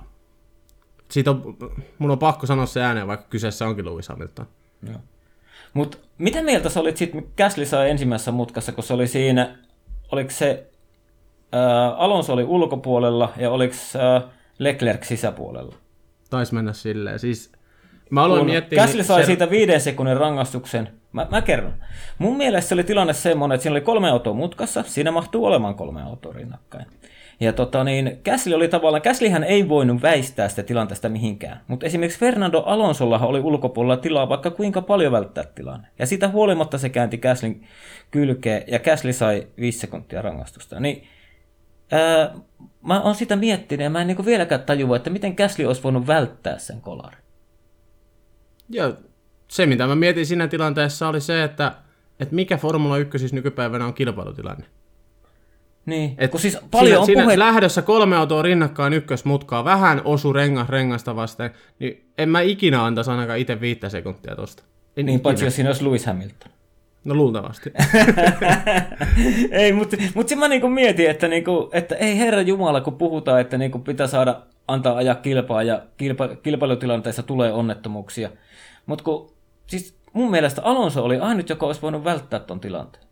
[1.11, 1.57] siitä on,
[1.99, 4.47] mun on pakko sanoa se ääneen, vaikka kyseessä onkin Lewis Hamilton.
[4.87, 5.01] Joo.
[5.75, 9.59] Mutta mitä mieltä sä olit sitten, Käsli sai ensimmäisessä mutkassa, kun se oli siinä,
[10.13, 10.71] oliko se,
[11.53, 14.23] ää, Alonso oli ulkopuolella ja oliko ää,
[14.59, 15.75] Leclerc sisäpuolella?
[16.31, 17.19] Taisi mennä silleen.
[17.19, 17.53] Siis
[18.11, 18.77] mä aloin miettiä...
[18.77, 19.27] Käsli niin sai se...
[19.27, 20.89] siitä viiden sekunnin rangaistuksen.
[21.13, 21.75] Mä, mä kerron.
[22.19, 25.75] Mun mielestä se oli tilanne semmoinen, että siinä oli kolme autoa mutkassa, siinä mahtuu olemaan
[25.75, 26.87] kolme autoa rinnakkain.
[27.41, 31.61] Ja tota niin, Käsli oli tavallaan, Käslihän ei voinut väistää sitä tilanteesta mihinkään.
[31.67, 35.89] Mutta esimerkiksi Fernando Alonsolla oli ulkopuolella tilaa vaikka kuinka paljon välttää tilanne.
[35.99, 37.67] Ja siitä huolimatta se käänti Käslin
[38.11, 40.81] kylkeen ja Käsli sai 5 sekuntia rangaistusta.
[40.81, 41.09] Niin
[41.93, 42.35] ää,
[42.83, 46.07] mä oon sitä miettinyt ja mä en niinku vieläkään tajua, että miten Käsli olisi voinut
[46.07, 47.28] välttää sen kolarin.
[48.69, 48.93] Ja
[49.49, 51.73] se, mitä mä mietin siinä tilanteessa, oli se, että,
[52.21, 54.65] että mikä Formula 1 siis nykypäivänä on kilpailutilanne.
[55.87, 57.39] Niin, Et kun siis paljon siinä, on siinä puhe...
[57.39, 63.11] lähdössä kolme autoa rinnakkain ykkösmutkaa, vähän osu rengas rengasta vasten, niin en mä ikinä antaisi
[63.11, 64.63] ainakaan itse viittä sekuntia tosta.
[64.97, 66.53] En niin, paitsi jos siinä olisi Lewis Hamilton.
[67.05, 67.73] No luultavasti.
[69.51, 73.59] ei, mutta mut mä niinku mietin, että, niinku, että ei herra Jumala, kun puhutaan, että
[73.59, 78.31] niinku pitää saada antaa ajaa kilpaa ja kilpa, kilpailutilanteessa tulee onnettomuuksia.
[78.89, 79.33] Mutta kun,
[79.67, 83.05] siis mun mielestä Alonso oli ainut, joka olisi voinut välttää ton tilanteen.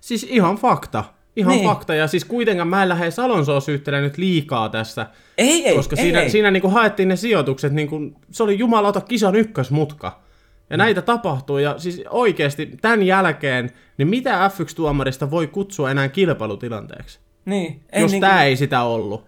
[0.00, 1.04] Siis ihan fakta.
[1.36, 1.64] Ihan niin.
[1.64, 5.06] fakta, ja siis kuitenkaan mä en lähde Salonsoa syyttelemään nyt liikaa tässä.
[5.38, 6.30] Ei, ei, koska ei, siinä, ei.
[6.30, 10.22] siinä niin kuin haettiin ne sijoitukset, niin kuin, se oli jumalauta kisan ykkösmutka.
[10.70, 10.78] Ja mm.
[10.78, 17.18] näitä tapahtuu, ja siis oikeasti tämän jälkeen, niin mitä F1-tuomarista voi kutsua enää kilpailutilanteeksi?
[17.44, 17.80] Niin.
[17.92, 18.42] Ei jos niin tämä kuin...
[18.42, 19.26] ei sitä ollut.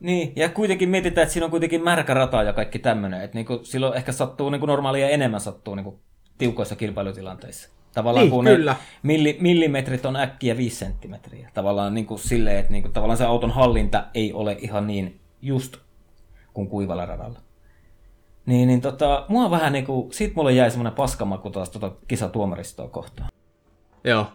[0.00, 3.60] Niin, ja kuitenkin mietitään, että siinä on kuitenkin märkä rata ja kaikki tämmöinen, että niinku,
[3.62, 6.00] silloin ehkä sattuu niinku normaalia enemmän sattuu niinku
[6.38, 7.68] tiukoissa kilpailutilanteissa.
[7.94, 8.76] Tavallaan niin, kun kyllä.
[9.02, 11.50] Milli, millimetrit on äkkiä 5 senttimetriä.
[11.54, 15.20] Tavallaan niin kuin silleen, että niin kuin, tavallaan se auton hallinta ei ole ihan niin
[15.42, 15.76] just
[16.54, 17.40] kuin kuivalla radalla.
[18.46, 22.88] Niin, niin tota, mua vähän niin kuin, siitä mulle jäi semmoinen paskamaku taas tota kisatuomaristoa
[22.88, 23.30] kohtaan.
[24.04, 24.26] Joo.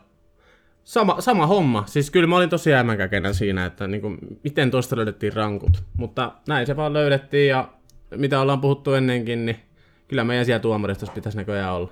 [0.84, 1.84] Sama, sama homma.
[1.88, 5.84] Siis kyllä mä olin tosi jäämänkäkenä siinä, että niin kuin, miten tuosta löydettiin rankut.
[5.98, 7.70] Mutta näin se vaan löydettiin ja
[8.16, 9.60] mitä ollaan puhuttu ennenkin, niin
[10.08, 11.92] kyllä meidän siellä tuomaristossa pitäisi näköjään olla.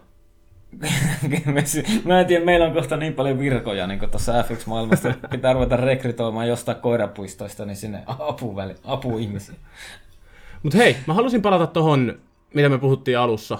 [2.05, 6.47] mä en tiedä, meillä on kohta niin paljon virkoja niin tuossa FX-maailmassa, pitää ruveta rekrytoimaan
[6.47, 9.55] jostain koirapuistoista niin sinne apuväli, apuihmisiä.
[10.63, 12.19] Mutta hei, mä halusin palata tuohon
[12.53, 13.59] mitä me puhuttiin alussa,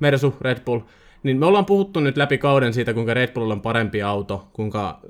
[0.00, 0.80] Mersu, Red Bull,
[1.22, 5.00] niin me ollaan puhuttu nyt läpi kauden siitä, kuinka Red Bull on parempi auto, kuinka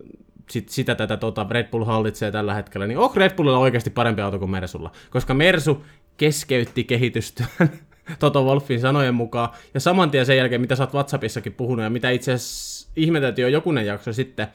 [0.50, 4.22] sit, sitä tätä tota, Red Bull hallitsee tällä hetkellä, niin onko Red Bullilla oikeasti parempi
[4.22, 4.90] auto kuin Mersulla?
[5.10, 5.84] Koska Mersu
[6.16, 7.48] keskeytti kehitystyön
[8.18, 11.90] Toto Wolfin sanojen mukaan, ja saman tien sen jälkeen, mitä sä oot WhatsAppissakin puhunut, ja
[11.90, 12.90] mitä itse asiassa
[13.36, 14.46] jo jokunen jakso sitten,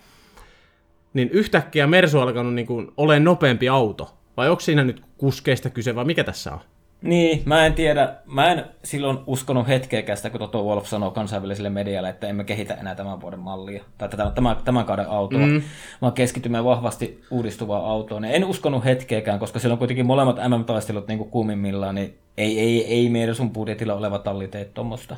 [1.13, 4.17] niin yhtäkkiä Mersu alkanut niin kuin, olemaan nopeampi auto.
[4.37, 6.59] Vai onko siinä nyt kuskeista kyse, vai mikä tässä on?
[7.01, 8.15] Niin, mä en tiedä.
[8.25, 12.73] Mä en silloin uskonut hetkeäkään sitä, kun Toto Wolf sanoo kansainväliselle medialle, että emme kehitä
[12.73, 15.61] enää tämän vuoden mallia, tai tämän, tämän, tämän kauden autoa, mm.
[16.01, 18.25] vaan keskitymme vahvasti uudistuvaan autoon.
[18.25, 23.35] En uskonut hetkeäkään, koska silloin kuitenkin molemmat MM-taistelut niin kuumimmillaan, niin ei, ei, ei meidän
[23.35, 25.17] sun budjetilla oleva talli tee tuommoista.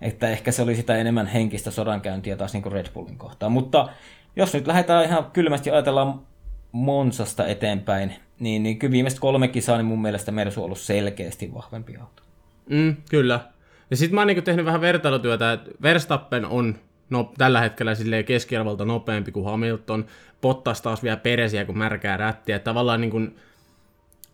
[0.00, 3.52] Että ehkä se oli sitä enemmän henkistä sodankäyntiä taas niin kuin Red Bullin kohtaan.
[3.52, 3.88] Mutta
[4.36, 6.20] jos nyt lähdetään ihan kylmästi ajatellaan
[6.72, 11.54] Monsasta eteenpäin, niin, niin kyllä viimeiset kolme kisaa, niin mun mielestä Mersu on ollut selkeästi
[11.54, 12.22] vahvempi auto.
[12.70, 13.40] Mm, kyllä.
[13.90, 16.78] Ja sitten mä oon niinku tehnyt vähän vertailutyötä, että Verstappen on
[17.10, 17.92] no, tällä hetkellä
[18.26, 20.06] keskiarvolta nopeampi kuin Hamilton.
[20.42, 22.58] Bottas taas vielä peresiä kuin märkää rättiä.
[22.58, 23.36] Tavallaan niin kuin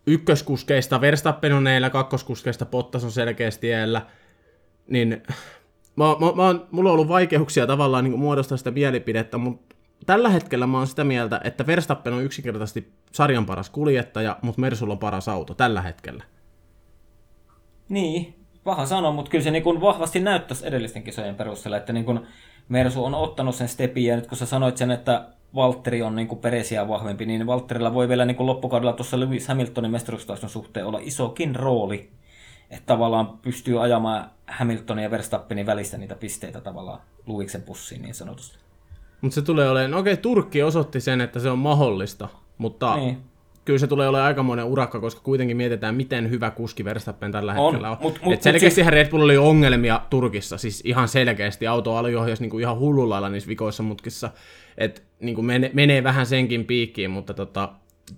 [0.06, 4.06] ykköskuskeista Verstappen on neillä, kakkoskuskeista Bottas on selkeästi tiellä.
[4.88, 5.22] Niin
[5.96, 10.66] mä, mä, mä, mulla on ollut vaikeuksia tavallaan niin muodostaa sitä mielipidettä, mutta tällä hetkellä
[10.66, 15.28] mä oon sitä mieltä, että Verstappen on yksinkertaisesti sarjan paras kuljettaja, mutta Mersulla on paras
[15.28, 16.24] auto tällä hetkellä.
[17.88, 18.34] Niin,
[18.64, 22.20] paha sanoa, mutta kyllä se niin kuin vahvasti näyttäisi edellisten kisojen perusteella, että niin kuin
[22.68, 26.28] Mersu on ottanut sen stepin, ja nyt kun sä sanoit sen, että Valtteri on niin
[26.28, 30.86] kuin peresiä vahvempi, niin Valtterilla voi vielä niin kuin loppukaudella tuossa Lewis Hamiltonin mestaruustaiston suhteen
[30.86, 32.10] olla isokin rooli,
[32.70, 38.58] että tavallaan pystyy ajamaan Hamiltonin ja Verstappenin välistä niitä pisteitä tavallaan Luiksen pussiin niin sanotusti.
[39.22, 43.18] Mutta se tulee olemaan, no okei, Turkki osoitti sen, että se on mahdollista, mutta niin.
[43.64, 47.64] kyllä se tulee olemaan aikamoinen urakka, koska kuitenkin mietitään, miten hyvä kuski Verstappen tällä on,
[47.64, 47.96] hetkellä on.
[48.00, 48.86] Mut, mut, Et selkeästi siis...
[48.86, 51.66] Red Bull oli ongelmia Turkissa, siis ihan selkeästi.
[51.66, 54.30] Auto aliohjas niinku ihan hullulla niissä vikoissa mutkissa,
[54.78, 57.68] että niinku mene, menee vähän senkin piikkiin, mutta tota,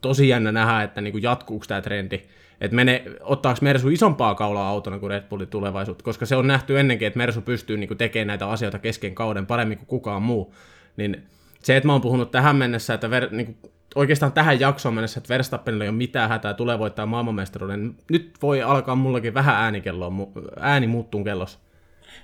[0.01, 2.23] tosi jännä nähdä, että niinku jatkuuko tämä trendi,
[2.61, 6.79] että mene, ottaako Mersu isompaa kaulaa autona kuin Red Bullin tulevaisuutta, koska se on nähty
[6.79, 10.55] ennenkin, että Mersu pystyy niinku tekemään näitä asioita kesken kauden paremmin kuin kukaan muu,
[10.96, 11.26] niin
[11.62, 15.18] se, että mä oon puhunut tähän mennessä, että ver, niin kuin, oikeastaan tähän jaksoon mennessä,
[15.18, 20.12] että Verstappenilla ei ole mitään hätää, tulee voittaa maailmanmestaruuden, nyt voi alkaa mullakin vähän äänikelloa,
[20.61, 21.59] ääni muuttuu kellossa.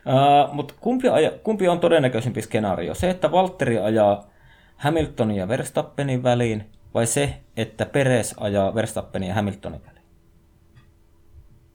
[0.07, 2.95] Uh, mutta kumpi, aja, kumpi on todennäköisempi skenaario?
[2.95, 4.31] Se, että Valtteri ajaa
[4.77, 10.05] Hamiltonin ja Verstappenin väliin, vai se, että Peres ajaa Verstappenin ja Hamiltonin väliin?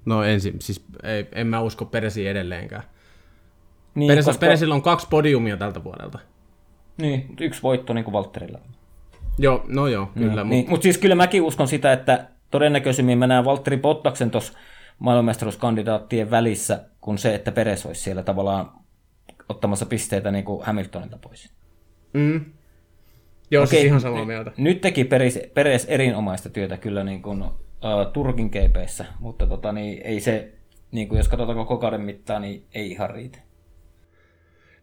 [0.06, 2.84] No ensin, siis ei, en mä usko Peresiin edelleenkään.
[3.96, 4.40] Niin, Peres, koska...
[4.40, 6.20] Peresillä on kaksi podiumia tältä vuodelta.
[6.98, 8.60] Niin, yksi voitto niin kuin Valtterilla.
[9.38, 10.44] Joo, no joo, kyllä.
[10.44, 14.54] Niin, mutta mut siis kyllä mäkin uskon sitä, että todennäköisemmin mä näen Valtteri Bottaksen tuossa
[15.00, 18.72] maailmanmestaruuskandidaattien välissä, kuin se, että Peres olisi siellä tavallaan
[19.50, 21.54] ottamassa pisteitä niin kuin Hamiltonilta pois.
[22.14, 22.46] Mm.
[23.52, 24.52] Joo, Okei, siis ihan samaa mieltä.
[24.58, 27.52] Nyt teki Peres, Peres erinomaista työtä kyllä niin kuin, uh,
[28.14, 30.54] Turkin keipeissä, mutta tota, niin, ei se,
[30.92, 33.40] niin kuin jos katsotaan koko kauden mittaan, niin ei ihan riitä.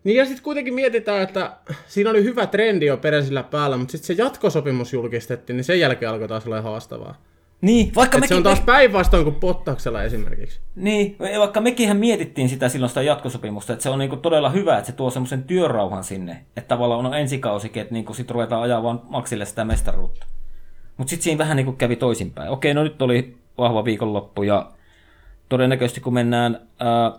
[0.05, 4.17] Niin ja sitten kuitenkin mietitään, että siinä oli hyvä trendi jo peräsillä päällä, mutta sitten
[4.17, 7.17] se jatkosopimus julkistettiin, niin sen jälkeen alkoi taas olla haastavaa.
[7.61, 10.61] Niin, vaikka mekin, se on taas päinvastoin kuin Pottaksella esimerkiksi.
[10.77, 14.91] Niin, vaikka mekin mietittiin sitä silloin sitä jatkosopimusta, että se on niinku todella hyvä, että
[14.91, 19.01] se tuo semmoisen työrauhan sinne, että tavallaan on ensikausikin, että niinku sit ruvetaan ajaa vaan
[19.05, 20.27] maksille sitä mestaruutta.
[20.97, 22.51] Mutta sitten siinä vähän niinku kävi toisinpäin.
[22.51, 24.71] Okei, no nyt oli vahva viikonloppu ja
[25.49, 27.13] todennäköisesti kun mennään ää,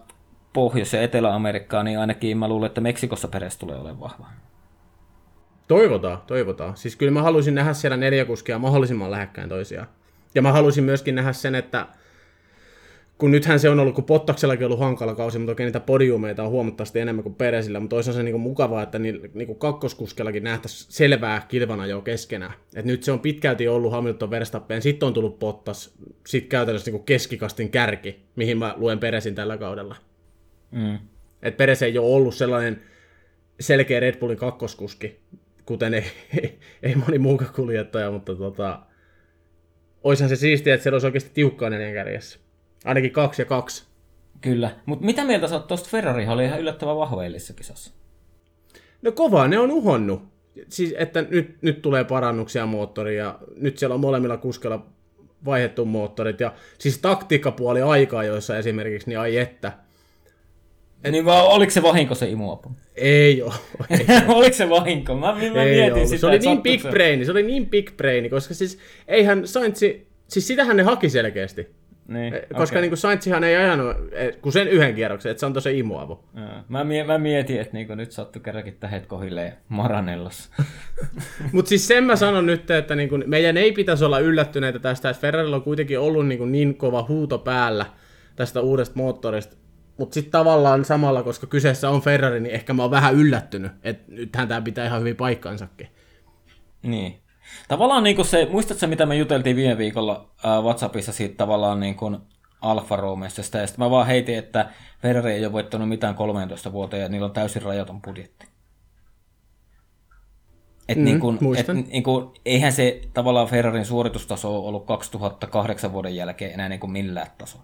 [0.53, 4.25] Pohjois- ja Etelä-Amerikkaa, niin ainakin mä luulen, että Meksikossa peres tulee olemaan vahva.
[5.67, 6.77] Toivotaan, toivotaan.
[6.77, 9.87] Siis kyllä mä haluaisin nähdä siellä neljä kuskia mahdollisimman lähekkäin toisiaan.
[10.35, 11.87] Ja mä haluaisin myöskin nähdä sen, että
[13.17, 16.49] kun nythän se on ollut, kun Pottaksellakin ollut hankala kausi, mutta okei niitä podiumeita on
[16.49, 21.45] huomattavasti enemmän kuin Peresillä, mutta toisaalta se niin mukavaa, että niin, niin kakkoskuskellakin nähtäisiin selvää
[21.47, 22.53] kilvana jo keskenään.
[22.75, 25.93] Et nyt se on pitkälti ollut Hamilton Verstappen, sitten on tullut Pottas,
[26.27, 29.95] sitten käytännössä niin keskikastin kärki, mihin mä luen Peresin tällä kaudella.
[30.73, 30.99] Mm.
[31.41, 32.81] Että Peres ei ole ollut sellainen
[33.59, 35.19] selkeä Red Bullin kakkoskuski,
[35.65, 36.05] kuten ei,
[36.41, 38.79] ei, ei moni muukaan kuljettaja, mutta tota,
[40.03, 42.39] oishan se siistiä, että siellä olisi oikeasti tiukkaa neljän kärjessä.
[42.85, 43.83] Ainakin kaksi ja kaksi.
[44.41, 47.93] Kyllä, mutta mitä mieltä sä oot tuosta Ferrari oli ihan yllättävän vahva eilisessä kisassa?
[49.01, 50.21] No kovaa, ne on uhonnut.
[50.69, 54.85] Siis, että nyt, nyt tulee parannuksia moottoriin ja nyt siellä on molemmilla kuskella
[55.45, 59.71] vaihdettu moottorit ja siis taktiikkapuoli aikaa, joissa esimerkiksi, niin ai että,
[61.11, 62.71] niin vaan, oliko se vahinko se imuapu?
[62.95, 63.53] Ei oo.
[64.35, 65.15] oliko se vahinko?
[65.15, 66.07] Mä, mä ei mietin ollut.
[66.07, 66.19] sitä.
[66.19, 70.47] Se oli niin big brain, se oli niin big brain, koska siis eihän Saintsi, siis
[70.47, 71.67] sitähän ne haki selkeästi.
[72.07, 72.89] Niin, Koska okay.
[72.89, 73.97] niin Saintsihan ei ajanut
[74.41, 76.23] kuin sen yhden kierroksen, että se on tosi imuavu.
[76.69, 80.49] Mä, mä mietin, että niin nyt sattu kerrankin tähet kohilleen Maranellossa.
[81.53, 85.09] Mutta siis sen mä sanon nyt, että niin kuin, meidän ei pitäisi olla yllättyneitä tästä,
[85.09, 87.85] että Ferrarilla on kuitenkin ollut niin, niin kova huuto päällä
[88.35, 89.55] tästä uudesta moottorista.
[89.97, 94.11] Mutta sitten tavallaan samalla, koska kyseessä on Ferrari, niin ehkä mä oon vähän yllättynyt, että
[94.11, 95.87] nythän tämä pitää ihan hyvin paikkaansakin.
[96.81, 97.19] Niin.
[97.67, 102.17] Tavallaan niin se, muistatko mitä me juteltiin viime viikolla ää, WhatsAppissa siitä tavallaan niin kuin
[102.61, 104.69] Alfa Romeosta, ja sitten mä vaan heitin, että
[105.01, 108.47] Ferrari ei ole voittanut mitään 13 vuoteen ja niillä on täysin rajaton budjetti.
[110.89, 116.15] Et mm, niin kun, et, niin kun, eihän se tavallaan Ferrarin suoritustaso ollut 2008 vuoden
[116.15, 117.57] jälkeen enää niin kuin millään taso.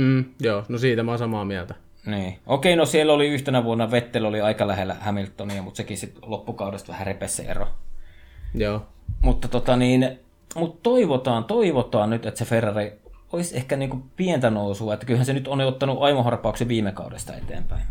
[0.00, 1.74] Mm, joo, no siitä mä oon samaa mieltä.
[2.06, 2.38] Niin.
[2.46, 6.92] Okei, no siellä oli yhtenä vuonna Vettel oli aika lähellä Hamiltonia, mutta sekin sitten loppukaudesta
[6.92, 7.68] vähän repesi ero.
[8.54, 8.86] Joo.
[9.22, 10.18] Mutta tota niin,
[10.54, 12.92] mutta toivotaan, toivotaan nyt, että se Ferrari
[13.32, 17.82] olisi ehkä niinku pientä nousua, että kyllähän se nyt on ottanut aimoharppauksen viime kaudesta eteenpäin.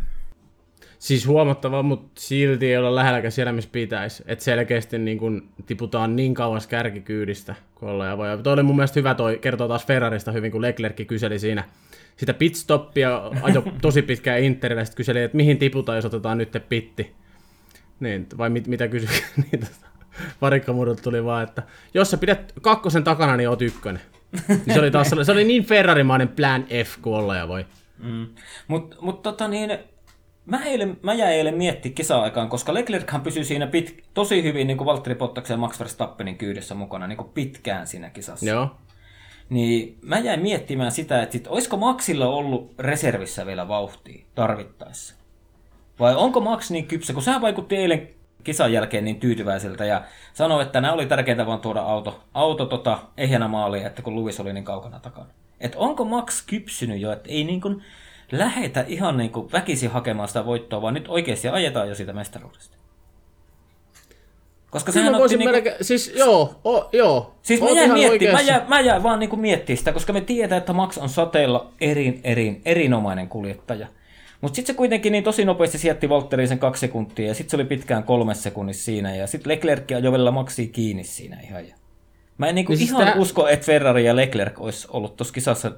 [0.99, 4.23] Siis huomattava, mutta silti ei olla lähelläkään siellä, missä pitäisi.
[4.27, 8.27] Että selkeästi niin kun tiputaan niin kauas kärkikyydistä, kun ollaan ja voi.
[8.43, 11.63] Toi oli mun mielestä hyvä, toi kertoo taas Ferrarista hyvin, kun Leclerc kyseli siinä
[12.19, 17.15] sitä pitstoppia, ajo tosi pitkään Interille, sitten kyseli, että mihin tiputaan, jos otetaan nyt pitti.
[17.99, 19.09] Niin, vai mit, mitä kysyi?
[19.51, 24.01] niin, tota, tuli vaan, että jos sä pidät kakkosen takana, niin oot ykkönen.
[24.47, 27.65] Niin se oli taas se oli niin Ferrarimainen plan F kuin olla ja voi.
[27.97, 28.27] Mm.
[28.67, 29.77] Mutta mut tota niin,
[30.45, 34.77] mä, eilen, mä jäin eilen miettiä kisa-aikaan, koska Leclerchan pysyi siinä pit, tosi hyvin niin
[34.77, 38.45] kuin Valtteri Bottaksen ja Max Verstappenin kyydessä mukana niin kuin pitkään siinä kisassa.
[38.45, 38.75] Joo.
[39.49, 45.15] Niin mä jäin miettimään sitä, että sit, olisiko Maxilla ollut reservissä vielä vauhtia tarvittaessa.
[45.99, 48.09] Vai onko Max niin kypsä, kun sehän vaikutti eilen
[48.43, 50.01] kisan jälkeen niin tyytyväiseltä ja
[50.33, 54.39] sanoi, että nämä oli tärkeintä vaan tuoda auto, auto tota, ehjänä maaliin, että kun Luis
[54.39, 55.27] oli niin kaukana takana.
[55.59, 57.83] Et onko Max kypsynyt jo, että ei niin kuin
[58.31, 62.78] lähetä ihan niin kuin väkisin hakemaan sitä voittoa, vaan nyt oikeasti ajetaan jo siitä mestaruudesta.
[64.71, 65.51] Koska sehän otti niinku...
[65.51, 67.35] melkein, siis joo, o, joo.
[67.41, 70.59] Siis mä jäin, mietti, mä, jäin, mä jäin vaan niinku miettiä sitä, koska me tiedetään,
[70.59, 73.87] että Max on sateella erin, erin, erinomainen kuljettaja.
[74.41, 77.55] Mutta sitten se kuitenkin niin tosi nopeasti sietti Valtteriin sen kaksi sekuntia, ja sitten se
[77.57, 81.67] oli pitkään kolme sekunnissa siinä, ja sitten Leclerc ajoi vielä Maxi kiinni siinä ihan.
[81.67, 81.75] Ja...
[82.37, 83.19] Mä en niinku niin ihan sitä...
[83.19, 85.71] usko, että Ferrari ja Leclerc olisi ollut tuossa kisassa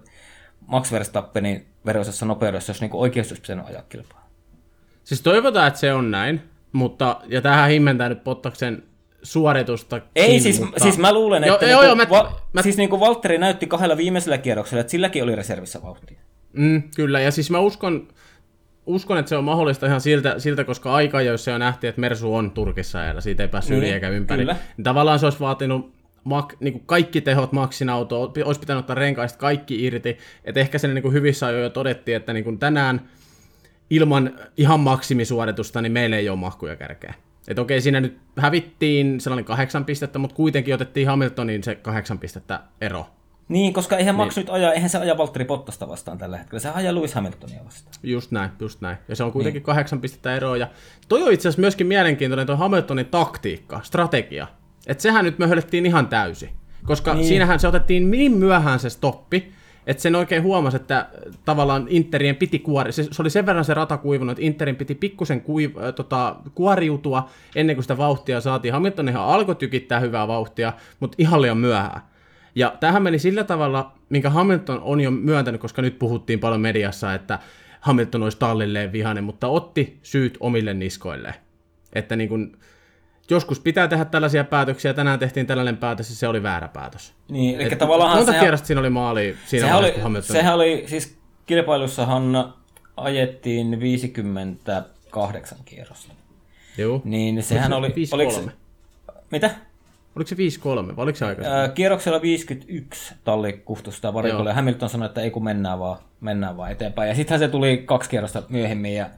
[0.68, 4.30] Max Verstappenin veroisessa nopeudessa, jos niinku oikeasti olisi pitänyt ajaa kilpaa.
[5.04, 8.84] Siis toivotaan, että se on näin, mutta, ja tähän himmentää nyt Pottaksen
[9.24, 10.02] suoritusta.
[10.16, 10.84] Ei, siis, mutta...
[10.84, 12.62] siis mä luulen, että jo, niinku, jo, mä, va, mä...
[12.62, 16.20] siis niinku Valtteri näytti kahdella viimeisellä kierroksella, että silläkin oli reservissä vauhtia.
[16.54, 18.08] Mm, kyllä, ja siis mä uskon,
[18.86, 22.02] uskon, että se on mahdollista ihan siltä, siltä koska aika, jos se on nähty, että
[22.02, 24.42] Mersu on Turkissa ja siitä ei päässyt yli eikä ympäri.
[24.42, 24.56] Kyllä.
[24.78, 28.96] Niin tavallaan se olisi vaatinut mak, niin kuin kaikki tehot Maxin auto, olisi pitänyt ottaa
[28.96, 30.18] renkaista kaikki irti.
[30.46, 33.10] Että ehkä sen niin kuin hyvissä ajoin jo todettiin, että niin kuin tänään
[33.92, 37.14] ilman ihan maksimisuoritusta, niin meillä ei ole mahkuja kärkeä.
[37.48, 42.60] Että okei, siinä nyt hävittiin sellainen kahdeksan pistettä, mutta kuitenkin otettiin Hamiltonin se kahdeksan pistettä
[42.82, 43.06] ero.
[43.48, 44.26] Niin, koska eihän niin.
[44.26, 47.66] Max nyt aja, eihän se aja Valtteri Bottasta vastaan tällä hetkellä, se ajaa Lewis Hamiltonia
[47.66, 47.96] vastaan.
[48.04, 48.98] Just näin, just näin.
[49.08, 49.66] Ja se on kuitenkin niin.
[49.66, 50.58] kahdeksan pistettä eroa.
[50.58, 50.68] Ja
[51.08, 54.48] toi on itse asiassa myöskin mielenkiintoinen tuo Hamiltonin taktiikka, strategia.
[54.88, 56.50] Että sehän nyt möhölettiin ihan täysi.
[56.86, 57.28] Koska niin.
[57.28, 59.52] siinähän se otettiin niin myöhään se stoppi,
[59.88, 61.10] että sen oikein huomasi, että
[61.46, 64.96] tavallaan Interien piti kuori, se, se oli sen verran se rata kuivunut, että Interin piti
[64.96, 68.74] pikkusen kuiv, äh, tota, kuoriutua ennen kuin sitä vauhtia saatiin.
[68.74, 72.02] Hamilton ihan alkoi tykittää hyvää vauhtia, mutta ihan liian myöhään.
[72.56, 77.14] Ja tähän meni sillä tavalla, minkä Hamilton on jo myöntänyt, koska nyt puhuttiin paljon mediassa,
[77.14, 77.40] että
[77.82, 81.34] Hamilton olisi tallilleen vihainen, mutta otti syyt omille niskoille.
[81.94, 82.58] Että niin kun,
[83.32, 87.14] joskus pitää tehdä tällaisia päätöksiä, tänään tehtiin tällainen päätös ja se oli väärä päätös.
[87.30, 90.36] Niin, eli tavallaan monta sehän, kierrosta siinä oli maali siinä sehän oli, Hamilton...
[90.36, 92.54] Sehän oli, siis kilpailussahan
[92.98, 96.14] ajettiin 58 kierrosta.
[96.78, 97.02] Joo.
[97.04, 97.94] Niin sehän oli...
[97.96, 98.50] 5 oliko,
[99.32, 99.50] mitä?
[100.16, 101.60] Oliko se 5-3 vai oliko se aikaisemmin?
[101.62, 106.58] Ää, kierroksella 51 talli kuhtusta varikolle ja Hamilton sanoi, että ei kun mennään vaan, mennään
[106.58, 107.10] vaan eteenpäin.
[107.10, 109.10] Ja sittenhän se tuli kaksi kierrosta myöhemmin ja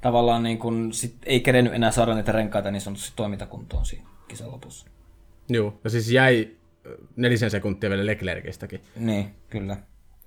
[0.00, 4.52] tavallaan niin kun sit ei kerennyt enää saada niitä renkaita niin sanotusti toimintakuntoon siinä kisan
[4.52, 4.86] lopussa.
[5.48, 6.50] Joo, ja siis jäi
[7.16, 8.80] nelisen sekuntia vielä Leclercistäkin.
[8.96, 9.76] Niin, kyllä.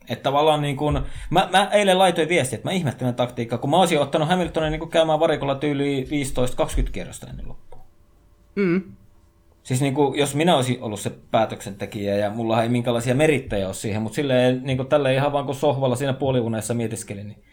[0.09, 3.79] Että tavallaan niin kun, mä, mä eilen laitoin viestiä, että mä ihmettelen taktiikkaa, kun mä
[3.79, 6.07] olisin ottanut Hamiltonin niin käymään varikolla tyyli
[6.87, 7.79] 15-20 kierrosta ennen loppua.
[8.55, 8.81] Mm.
[9.63, 13.73] Siis niin kuin, jos minä olisin ollut se päätöksentekijä ja mulla ei minkälaisia merittäjä ole
[13.73, 17.43] siihen, mutta silleen niin kuin tälle ihan vaan kun sohvalla siinä puoliunessa mietiskelin, niin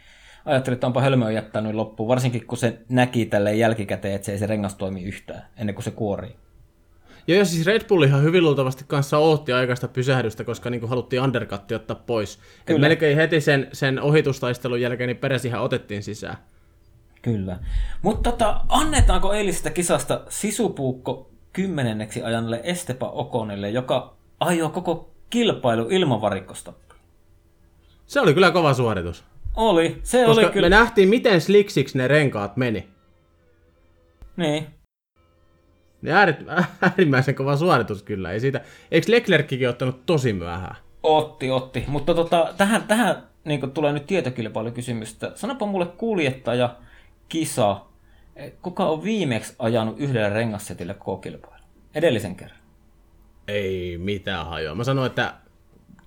[0.45, 4.39] ajattelin, että onpa hölmöä jättänyt loppuun, varsinkin kun se näki tälle jälkikäteen, että se ei
[4.39, 6.37] se rengas toimi yhtään ennen kuin se kuorii.
[7.27, 10.91] Ja jos siis Red Bull ihan hyvin luultavasti kanssa otti aikaista pysähdystä, koska niin kuin
[10.91, 12.39] haluttiin undercutti ottaa pois.
[12.67, 16.37] Et melkein heti sen, sen ohitustaistelun jälkeen niin Peres ihan otettiin sisään.
[17.23, 17.59] Kyllä.
[18.03, 26.21] Mutta tota, annetaanko eilisestä kisasta sisupuukko kymmenenneksi ajanelle Estepa Okonille, joka ajoi koko kilpailu ilman
[26.21, 26.73] varikosta?
[28.07, 29.25] Se oli kyllä kova suoritus.
[29.57, 30.69] Oli, se Koska oli kyllä.
[30.69, 32.89] me nähtiin, miten sliksiksi ne renkaat meni.
[34.37, 34.67] Niin.
[36.03, 36.37] Ne äärit,
[36.83, 38.33] äärimmäisen kova suoritus kyllä.
[38.33, 40.77] Ei siitä, eikö Leclerckikin ottanut tosi myöhään?
[41.03, 41.85] Otti, otti.
[41.87, 45.33] Mutta tota, tähän, tähän niin tulee nyt tietokilpailukysymystä.
[45.35, 46.77] Sanopa mulle kuljettaja,
[47.29, 47.81] kisa,
[48.63, 51.65] kuka on viimeksi ajanut yhdellä rengassetillä koko kilpailu?
[51.95, 52.59] Edellisen kerran.
[53.49, 54.75] Ei mitään hajoa.
[54.75, 55.35] Mä sanoin, että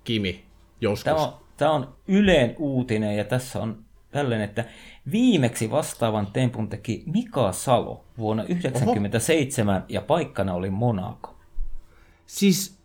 [0.04, 0.44] Kimi
[0.80, 1.04] joskus.
[1.04, 4.64] Tämä on, tämä on Yleen uutinen ja tässä on tällainen, että
[5.12, 11.36] viimeksi vastaavan tempun teki Mika Salo vuonna 1997 ja paikkana oli Monaco.
[12.26, 12.78] Siis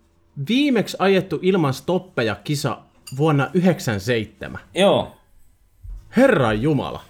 [0.50, 2.82] viimeksi ajettu ilman stoppeja kisa
[3.18, 4.60] vuonna 1997.
[4.74, 5.16] Joo.
[6.18, 7.02] Herran Jumala.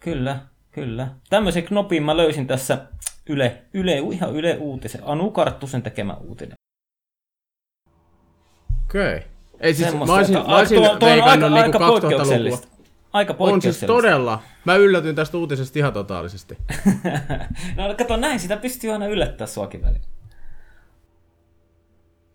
[0.00, 0.38] Kyllä,
[0.72, 1.08] kyllä.
[1.30, 2.86] Tämmöisen knopin mä löysin tässä
[3.28, 5.00] Yle, Yle, ihan Yle uutisen.
[5.04, 6.54] Anu Karttusen tekemä uutinen.
[8.84, 9.16] Okei.
[9.16, 9.35] Okay.
[9.60, 12.68] Ei siis, Semmosta, mä olisin, mä olisin tuo, tuo on aika, niinku aika poikkeuksellista.
[13.12, 13.86] Aika poikkeuksellista.
[13.86, 14.42] On siis todella.
[14.64, 16.58] Mä yllätyin tästä uutisesta ihan totaalisesti.
[17.76, 20.02] no kato näin, sitä pystyy aina yllättää suakin väliin.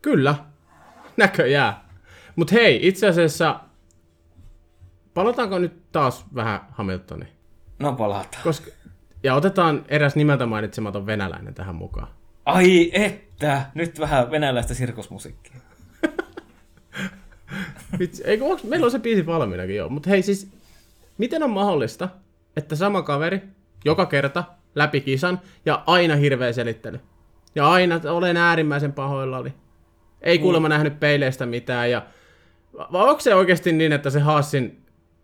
[0.02, 0.36] Kyllä.
[1.18, 1.76] Näköjään.
[2.36, 3.60] Mut hei, itse asiassa
[5.14, 7.32] palataanko nyt taas vähän Hamiltoniin?
[7.80, 8.44] No palataan.
[8.44, 8.72] Koska,
[9.24, 12.08] ja otetaan eräs nimeltä mainitsematon venäläinen tähän mukaan.
[12.46, 15.56] Ai että, nyt vähän venäläistä sirkusmusiikkia.
[18.00, 20.52] Vitsi, eikö, onks, meillä on se biisi valmiinakin jo, mutta hei siis,
[21.18, 22.10] miten on mahdollista,
[22.58, 23.42] että sama kaveri
[23.86, 24.44] joka kerta
[24.76, 27.00] läpi kisan ja aina hirveä selittely.
[27.56, 29.54] Ja aina olen äärimmäisen pahoillani.
[30.22, 30.42] Ei mm.
[30.42, 32.06] kuulemma nähnyt peileistä mitään ja
[32.92, 34.82] vai onko se oikeasti niin, että se Haasin,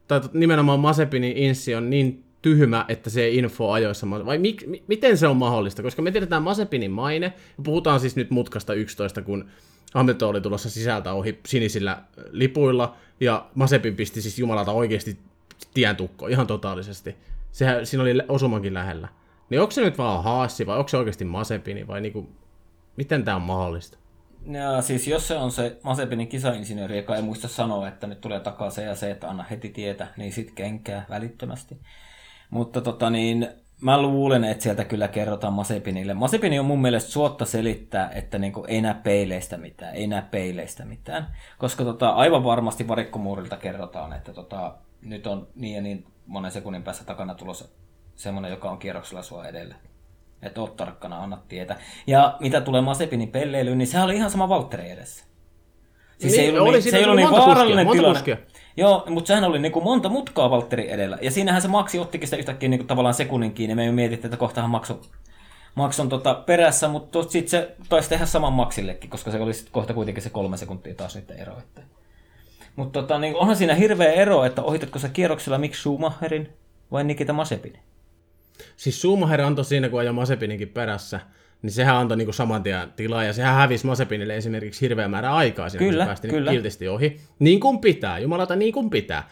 [0.07, 4.83] tai nimenomaan Masepinin inssi on niin tyhmä, että se ei info ajoissa, vai mi- mi-
[4.87, 5.83] miten se on mahdollista?
[5.83, 9.49] Koska me tiedetään Masepinin maine, ja puhutaan siis nyt mutkasta 11, kun
[9.93, 15.19] Hamilton oli tulossa sisältä ohi sinisillä lipuilla, ja Masepin pisti siis jumalata oikeasti
[15.73, 17.15] tien tukko, ihan totaalisesti.
[17.51, 19.07] Sehän, siinä oli osumankin lähellä.
[19.49, 22.29] Niin onko se nyt vaan Haassi, vai onko se oikeasti Masepini, vai niinku,
[22.97, 23.97] miten tämä on mahdollista?
[24.45, 28.39] Ja siis jos se on se Masepinin kisainsinööri, joka ei muista sanoa, että nyt tulee
[28.39, 31.77] takaa se ja se, että anna heti tietä, niin sit kenkää välittömästi.
[32.49, 33.47] Mutta tota niin,
[33.81, 36.13] mä luulen, että sieltä kyllä kerrotaan Masepinille.
[36.13, 40.85] Masepini on mun mielestä suotta selittää, että niinku ei näe peileistä mitään, ei näe peileistä
[40.85, 41.27] mitään.
[41.57, 46.83] Koska tota, aivan varmasti varikkomuurilta kerrotaan, että tota, nyt on niin ja niin monen sekunnin
[46.83, 47.65] päässä takana tulossa
[48.15, 49.75] semmoinen, joka on kierroksella sua edellä.
[50.41, 51.75] Että oot tarkkana, anna tietä.
[52.07, 55.25] Ja mitä tulee Masepinin pelleilyyn, niin sehän oli ihan sama Valtteri edessä.
[56.17, 58.19] Siis niin, se ei ollut, oli, niin, se ei ollut niin vaarallinen kuskia, tilanne.
[58.19, 58.37] Kuskia.
[58.77, 61.17] Joo, mutta sehän oli niinku monta mutkaa Valtteri edellä.
[61.21, 63.75] Ja siinähän se Maxi ottikin sitä yhtäkkiä niinku tavallaan sekunnin kiinni.
[63.75, 65.01] Me mietittiin, että kohtahan maksu,
[65.75, 69.93] makson tota perässä, mutta sitten se taisi tehdä saman Maxillekin, koska se oli sit kohta
[69.93, 71.59] kuitenkin se kolme sekuntia taas nyt ero.
[71.59, 71.81] Että.
[72.75, 76.49] Mutta tota, niin onhan siinä hirveä ero, että ohitatko sä kierroksella Mick Schumacherin
[76.91, 77.81] vai Nikita Masepinin?
[78.75, 81.19] Siis Schumacher antoi siinä, kun ajoi Masepininkin perässä,
[81.61, 85.69] niin sehän antoi niinku saman tien tilaa, ja sehän hävisi Masepinille esimerkiksi hirveä määrä aikaa
[85.69, 86.51] siinä, kyllä, kun se päästi kyllä.
[86.51, 87.19] kiltisti ohi.
[87.39, 89.29] Niin kuin pitää, jumalata niin kuin pitää.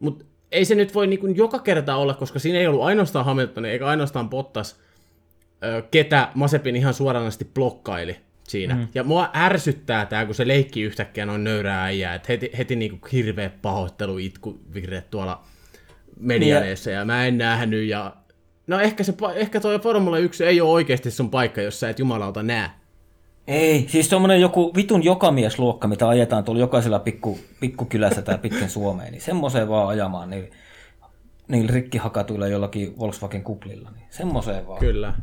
[0.00, 3.64] Mutta ei se nyt voi niinku joka kerta olla, koska siinä ei ollut ainoastaan Hamilton,
[3.64, 4.80] eikä ainoastaan Bottas,
[5.90, 8.16] ketä Masepin ihan suoranaisesti blokkaili
[8.48, 8.74] siinä.
[8.74, 8.88] Mm.
[8.94, 13.08] Ja mua ärsyttää tämä, kun se leikki yhtäkkiä noin nöyrää äijää, että heti, heti niinku
[13.12, 14.60] hirveä pahoittelu itku
[15.10, 15.44] tuolla
[16.20, 17.00] medianeessa, niin ja...
[17.00, 18.16] ja mä en nähnyt, ja
[18.68, 21.98] No ehkä, se, ehkä toi Formula 1 ei ole oikeasti sun paikka, jos sä et
[21.98, 22.70] jumalauta näe.
[23.46, 29.12] Ei, siis tommonen joku vitun jokamiesluokka, mitä ajetaan tuolla jokaisella pikku, pikkukylässä tai pitkän Suomeen,
[29.12, 30.50] niin semmoiseen vaan ajamaan niin,
[31.48, 34.80] niin rikkihakatuilla jollakin Volkswagen kuplilla, niin semmoiseen vaan.
[34.80, 35.14] Kyllä.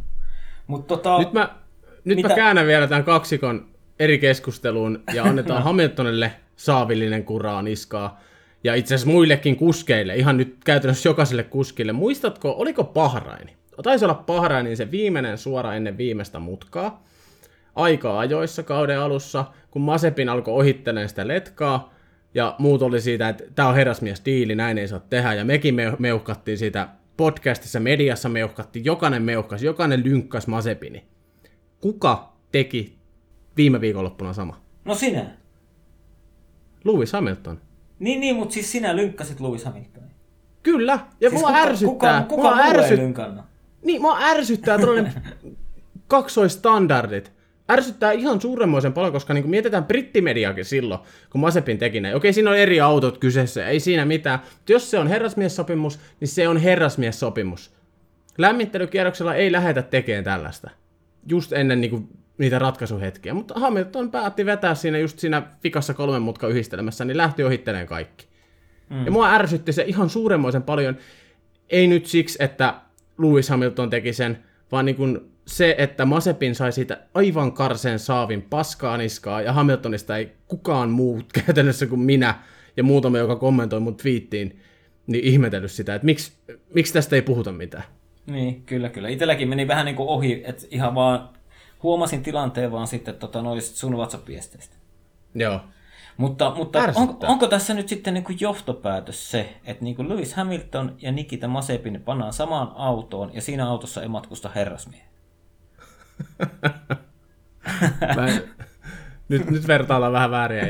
[0.67, 1.55] Mut tota, nyt mä,
[2.03, 2.27] nyt mitä?
[2.29, 3.67] mä käännän vielä tämän kaksikon
[3.99, 8.19] eri keskusteluun ja annetaan Hamiltonille saavillinen kuraa niskaa
[8.65, 11.93] ja itse asiassa muillekin kuskeille, ihan nyt käytännössä jokaiselle kuskille.
[11.93, 13.55] Muistatko, oliko Pahraini?
[13.83, 17.03] Taisi olla Pahrainin se viimeinen suora ennen viimeistä mutkaa.
[17.75, 21.93] Aika ajoissa kauden alussa, kun Masepin alkoi ohittelemaan sitä letkaa,
[22.33, 25.75] ja muut oli siitä, että tämä on herrasmies diili, näin ei saa tehdä, ja mekin
[25.75, 26.87] me- meuhkattiin siitä
[27.17, 31.05] podcastissa, mediassa meuhkattiin, jokainen meuhkas, jokainen lynkkas Masepini.
[31.81, 32.97] Kuka teki
[33.57, 34.61] viime viikonloppuna sama?
[34.85, 35.25] No sinä.
[36.83, 37.64] Lewis Hamilton.
[37.99, 40.09] Niin, niin, mutta siis sinä lynkkasit Lewis Hamiltonin.
[40.63, 42.21] Kyllä, ja siis mua kuka, ärsyttää.
[42.21, 42.99] Kuka, kuka mua ärsyt...
[42.99, 43.13] ei
[43.83, 45.13] Niin, mua ärsyttää tällainen
[46.07, 47.31] kaksoistandardit.
[47.71, 52.15] ärsyttää ihan suuremmoisen paljon, koska niin mietitään brittimediakin silloin, kun Masepin teki ne.
[52.15, 54.39] Okei, siinä on eri autot kyseessä, ei siinä mitään.
[54.39, 57.75] Mutta jos se on herrasmiessopimus, niin se on herrasmiessopimus.
[58.37, 60.69] Lämmittelykierroksella ei lähetä tekemään tällaista.
[61.29, 63.33] Just ennen niin kuin, niitä ratkaisuhetkiä.
[63.33, 68.27] Mutta Hamilton päätti vetää siinä just siinä fikassa kolmen mutka yhdistelemässä, niin lähti ohittelemaan kaikki.
[68.89, 69.05] Mm.
[69.05, 70.97] Ja mua ärsytti se ihan suuremmoisen paljon.
[71.69, 72.73] Ei nyt siksi, että
[73.17, 78.41] Lewis Hamilton teki sen, vaan niin kuin se, että Masepin sai siitä aivan karsen saavin
[78.41, 82.35] paskaa niskaa, ja Hamiltonista ei kukaan muu käytännössä kuin minä
[82.77, 84.59] ja muutama, joka kommentoi mun twiittiin,
[85.07, 86.33] niin ihmetellyt sitä, että miksi,
[86.73, 87.83] miksi tästä ei puhuta mitään.
[88.25, 89.09] Niin, kyllä, kyllä.
[89.09, 91.29] Itselläkin meni vähän niin kuin ohi, että ihan vaan
[91.85, 94.75] huomasin tilanteen vaan sitten tota, noista sun WhatsApp-viesteistä.
[95.35, 95.59] Joo.
[96.17, 100.33] Mutta, mutta on, onko tässä nyt sitten niin kuin johtopäätös se, että niin kuin Lewis
[100.33, 105.09] Hamilton ja Nikita Masepin pannaan samaan autoon ja siinä autossa ei matkusta herrasmiehet?
[108.15, 108.25] Mä,
[109.29, 110.65] nyt, nyt vertaillaan vähän vääriä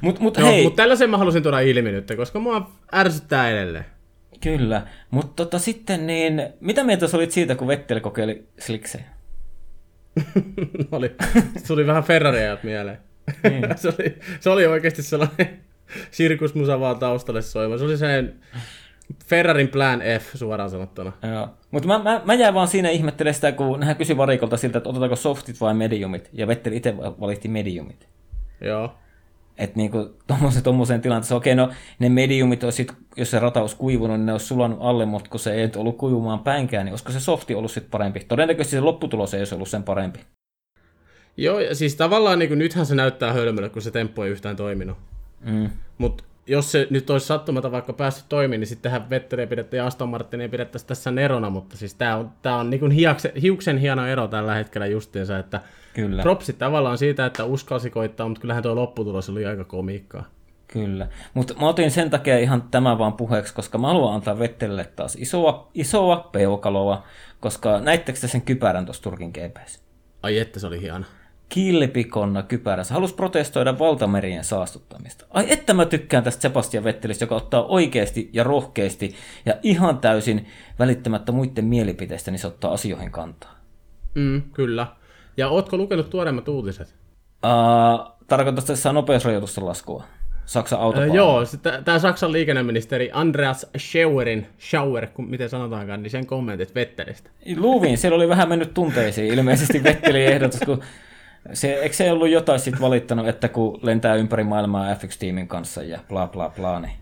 [0.00, 0.64] Mutta mut, no, hei.
[0.64, 3.93] Mut tällaisen mä halusin tuoda ilmi nyt, koska mua ärsyttää edelleen.
[4.44, 9.04] Kyllä, mutta tota, sitten niin, mitä mieltä sä olit siitä, kun Vettel kokeili sliksejä?
[10.92, 11.14] oli,
[11.56, 12.98] se tuli vähän Ferraria mieleen.
[13.50, 13.64] Niin.
[13.76, 15.60] se, oli, se oli oikeasti sellainen
[16.10, 17.78] sirkusmusa vaan taustalle soima.
[17.78, 18.40] Se oli sellainen
[19.26, 21.12] Ferrarin plan F suoraan sanottuna.
[21.32, 21.48] Joo.
[21.70, 24.90] Mutta mä, mä, mä jäin vaan siinä ihmettelemään sitä, kun hän kysyi varikolta siltä, että
[24.90, 28.08] otetaanko softit vai mediumit, ja Vettel itse valitti mediumit.
[28.60, 28.94] Joo.
[29.58, 30.16] Että niinku
[30.62, 32.86] tommoseen tilanteeseen, okei no ne mediumit olisi
[33.16, 35.98] jos se rata olisi kuivunut, niin ne olisi sulanut alle, mutta kun se ei ollut
[35.98, 38.20] kuivumaan päinkään, niin olisiko se softi ollut sitten parempi?
[38.20, 40.20] Todennäköisesti se lopputulos ei olisi ollut sen parempi.
[41.36, 44.56] Joo, ja siis tavallaan niin kuin, nythän se näyttää hölmölle, kun se temppu ei yhtään
[44.56, 44.98] toiminut.
[45.40, 45.70] Mm.
[45.98, 50.08] Mutta jos se nyt olisi sattumata vaikka päässyt toimimaan, niin sittenhän Vetteliä pidettiin ja Aston
[50.08, 54.28] Martinia pidettäisiin tässä nerona, mutta siis tämä on, tää on niin hiuksen, hiuksen hieno ero
[54.28, 55.60] tällä hetkellä justiinsa, että
[55.94, 56.22] Kyllä.
[56.22, 60.24] propsit tavallaan siitä, että uskalsi koittaa, mutta kyllähän tuo lopputulos oli aika komiikkaa.
[60.68, 64.84] Kyllä, mutta mä otin sen takia ihan tämän vaan puheeksi, koska mä haluan antaa Vettelille
[64.84, 67.06] taas isoa, isoa peukaloa,
[67.40, 69.82] koska näittekö te sen kypärän tuossa Turkin GPS?
[70.22, 71.04] Ai että se oli hieno
[71.48, 75.26] kilpikonna kypärässä, halusi protestoida valtamerien saastuttamista.
[75.30, 79.14] Ai että mä tykkään tästä Sebastian Vettelistä, joka ottaa oikeasti ja rohkeasti
[79.46, 80.46] ja ihan täysin
[80.78, 83.54] välittämättä muiden mielipiteistä, niin se ottaa asioihin kantaa.
[84.14, 84.86] Mm, kyllä.
[85.36, 86.94] Ja ootko lukenut tuoreimmat uutiset?
[87.44, 90.04] Uh, tarkoitatko tässä nopeusrajoitusten laskua?
[90.44, 91.10] Saksan autopaala.
[91.10, 91.42] Uh, joo,
[91.84, 97.30] tämä Saksan liikenneministeri Andreas Schauerin, Schauer, kun miten sanotaankaan, niin sen kommentit Vettelistä.
[97.56, 100.82] Luuvin, siellä oli vähän mennyt tunteisiin ilmeisesti Vettelin ehdotus, kun
[101.52, 105.98] se, eikö se ollut jotain sitten valittanut, että kun lentää ympäri maailmaa FX-tiimin kanssa ja
[106.08, 106.92] bla bla bla, niin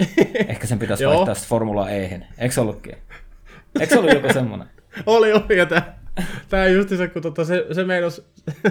[0.48, 2.26] ehkä sen pitäisi vaihtaa sitten Formula E-hen.
[2.38, 2.96] Eikö se ollutkin?
[3.80, 4.68] Eikö se ollut joku semmoinen?
[5.06, 5.82] oli, oli, ja tämä,
[6.48, 6.64] tämä
[6.96, 8.22] se, kun tota, se, se meinas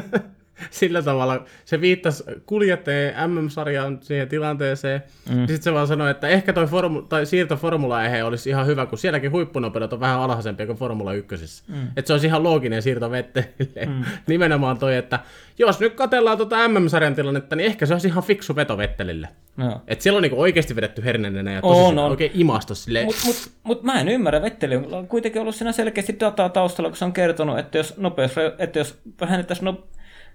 [0.71, 5.39] sillä tavalla, se viittasi kuljettajien MM-sarjan siihen tilanteeseen, mm.
[5.39, 8.97] sitten se vaan sanoi, että ehkä toi formu- tai siirto Formula olisi ihan hyvä, kun
[8.97, 11.63] sielläkin huippunopeudet on vähän alhaisempia kuin Formula 1.
[11.67, 11.87] Mm.
[11.97, 13.85] Että se olisi ihan looginen siirto Vettelille.
[13.85, 14.03] Mm.
[14.27, 15.19] Nimenomaan toi, että
[15.57, 19.27] jos nyt katellaan tuota MM-sarjan tilannetta, niin ehkä se olisi ihan fiksu veto Vettelille.
[19.57, 19.81] No.
[19.87, 22.11] Että siellä on niinku oikeasti vedetty hernenenä ja tosi on, on.
[22.11, 22.31] oikein
[22.73, 23.05] silleen.
[23.05, 26.97] Mutta mut, mut mä en ymmärrä, Vetteli on kuitenkin ollut siinä selkeästi dataa taustalla, kun
[26.97, 29.83] se on kertonut, että jos, nopeus, että jos vähennettäisiin no,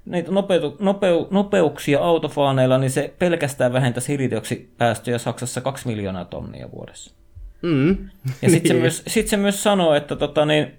[0.07, 7.15] niitä nopeu, nopeu, nopeuksia autofaaneilla, niin se pelkästään vähentäisi hiilidioksipäästöjä Saksassa 2 miljoonaa tonnia vuodessa.
[7.63, 8.11] Mm.
[8.43, 8.81] Ja sitten se, niin.
[8.81, 10.73] myös, sit se myös sanoo, että, tota, niin,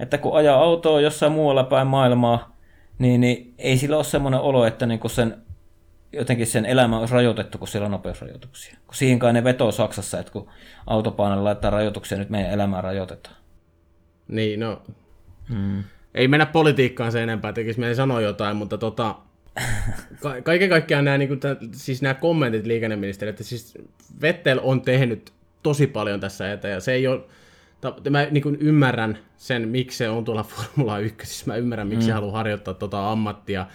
[0.00, 2.56] että kun ajaa autoa jossain muualla päin maailmaa,
[2.98, 5.36] niin, niin ei sillä ole semmoinen olo, että niin sen,
[6.12, 8.76] jotenkin sen elämä olisi rajoitettu, kun siellä on nopeusrajoituksia.
[8.86, 10.48] Kun siihen kai ne vetoo Saksassa, että kun
[10.86, 13.36] autopaanella laittaa rajoituksia, nyt meidän elämää rajoitetaan.
[14.28, 14.82] Niin, no...
[15.48, 15.84] Hmm
[16.14, 19.14] ei mennä politiikkaan sen enempää, tekisi meidän sanoa jotain, mutta tota,
[20.22, 22.64] ka- kaiken kaikkiaan nämä, niin kuin, t- siis nämä kommentit
[23.28, 23.78] että siis
[24.20, 27.20] Vettel on tehnyt tosi paljon tässä eteen, ja se ei ole,
[27.80, 31.86] ta- mä niin kuin ymmärrän sen, miksi se on tuolla Formula 1, siis mä ymmärrän,
[31.86, 32.06] miksi mm.
[32.06, 33.66] se haluaa harjoittaa tota ammattia,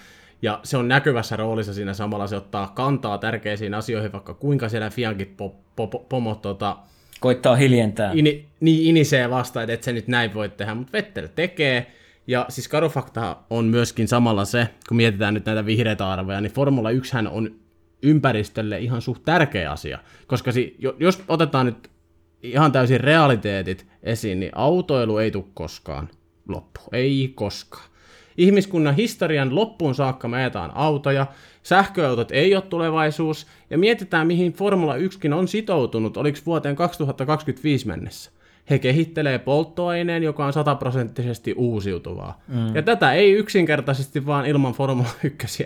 [0.42, 4.90] ja se on näkyvässä roolissa siinä samalla, se ottaa kantaa tärkeisiin asioihin, vaikka kuinka siellä
[4.90, 6.78] Fiankin po- po- po- pomot tota,
[7.20, 8.12] Koittaa hiljentää.
[8.14, 11.88] Ini, niin inisee vastaan, että se nyt näin voi tehdä, mutta Vettel tekee,
[12.30, 16.92] ja siis karufakta on myöskin samalla se, kun mietitään nyt näitä vihreitä arvoja, niin Formula
[16.92, 17.56] 1 on
[18.04, 20.00] ympäristölle ihan suht tärkeä asia.
[20.28, 21.90] Koska si, jos otetaan nyt
[22.44, 26.10] ihan täysin realiteetit esiin, niin autoilu ei tule koskaan
[26.48, 26.80] loppu.
[26.92, 27.90] Ei koskaan.
[28.38, 31.28] Ihmiskunnan historian loppuun saakka me ajetaan autoja,
[31.64, 38.32] sähköautot ei ole tulevaisuus, ja mietitään mihin Formula 1 on sitoutunut, oliko vuoteen 2025 mennessä.
[38.70, 42.42] He kehittelee polttoaineen, joka on sataprosenttisesti uusiutuvaa.
[42.48, 42.76] Mm.
[42.76, 45.66] Ja tätä ei yksinkertaisesti vaan ilman Formula 1.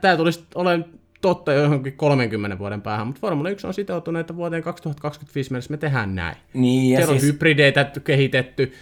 [0.00, 0.84] Tämä tulisi olemaan
[1.20, 5.70] totta jo johonkin 30 vuoden päähän, mutta Formula 1 on sitoutunut, että vuoteen 2025 mennessä
[5.70, 6.36] me tehdään näin.
[6.54, 7.22] Niin, Siellä siis...
[7.22, 8.72] on hybrideitä kehitetty,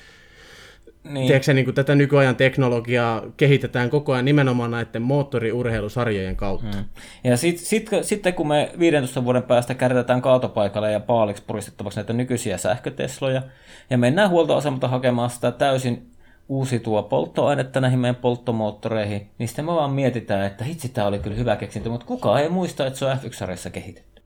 [1.09, 1.27] niin.
[1.27, 6.77] Tiedätkö, niin kuin tätä nykyajan teknologiaa kehitetään koko ajan nimenomaan näiden moottoriurheilusarjojen kautta.
[6.77, 6.85] Hmm.
[7.25, 12.13] Ja sitten sit, sitten kun me 15 vuoden päästä kärrätään kaatopaikalle ja paaliksi puristettavaksi näitä
[12.13, 13.43] nykyisiä sähkötesloja,
[13.91, 16.11] ja mennään huoltoasemalta hakemaan sitä täysin
[16.49, 21.37] uusitua polttoainetta näihin meidän polttomoottoreihin, niin sitten me vaan mietitään, että hitsi, tämä oli kyllä
[21.37, 24.18] hyvä keksintö, mutta kukaan ei muista, että se on F1-sarjassa kehitetty.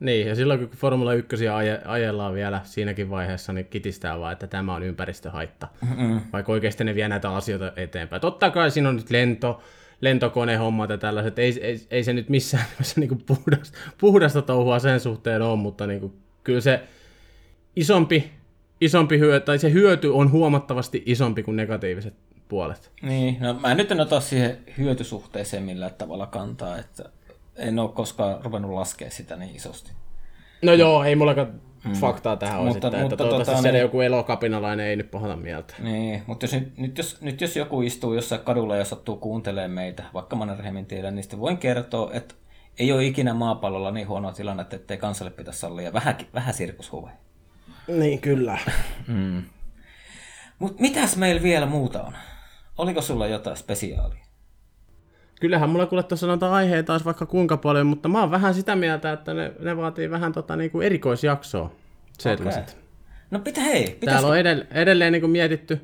[0.00, 4.46] Niin, ja silloin kun Formula 1 aje, ajellaan vielä siinäkin vaiheessa, niin kitistää vaan, että
[4.46, 5.68] tämä on ympäristöhaitta.
[5.80, 6.20] Mm-mm.
[6.32, 8.20] Vaikka oikeasti ne vie näitä asioita eteenpäin.
[8.20, 9.62] Totta kai siinä on nyt lento,
[10.00, 11.38] lentokonehommat ja tällaiset.
[11.38, 15.86] Ei, ei, ei se nyt missään nimessä niin puhdasta, puhdasta touhua sen suhteen ole, mutta
[15.86, 16.12] niin kuin,
[16.44, 16.82] kyllä se
[17.76, 18.30] isompi
[18.80, 22.14] isompi hyöty, tai se hyöty on huomattavasti isompi kuin negatiiviset
[22.48, 22.92] puolet.
[23.02, 27.10] Niin, no mä nyt en ota siihen hyötysuhteeseen millään tavalla kantaa, että
[27.58, 29.92] en ole koskaan ruvennut laskea sitä niin isosti.
[30.62, 31.92] No joo, ei mullakaan mm.
[31.92, 35.36] faktaa tähän mutta, osittain, mutta, että toivottavasti tota, siellä niin, joku elokapinalainen ei nyt pahata
[35.36, 35.74] mieltä.
[35.78, 39.70] Niin, mutta jos, nyt, nyt, jos, nyt jos joku istuu jossain kadulla ja sattuu kuuntelemaan
[39.70, 42.34] meitä, vaikka Mannerheimin tiedä, niin sitten voin kertoa, että
[42.78, 47.16] ei ole ikinä maapallolla niin huonoa tilannetta, ettei kansalle pitäisi sallia vähän, vähän sirkushuveja.
[47.88, 48.58] Niin, kyllä.
[49.06, 49.42] Mm.
[50.58, 52.12] Mutta mitäs meillä vielä muuta on?
[52.78, 54.25] Oliko sulla jotain spesiaalia?
[55.40, 58.76] Kyllähän mulla kuule tuossa noita aiheita olisi vaikka kuinka paljon, mutta mä oon vähän sitä
[58.76, 61.72] mieltä, että ne, ne vaatii vähän tota, niinku erikoisjaksoa.
[62.18, 62.68] Sellaiset.
[62.68, 62.80] Okay.
[63.30, 63.82] No pitä hei.
[63.82, 64.06] Pitäisikö...
[64.06, 65.80] Täällä on edelleen, edelleen niinku mietitty,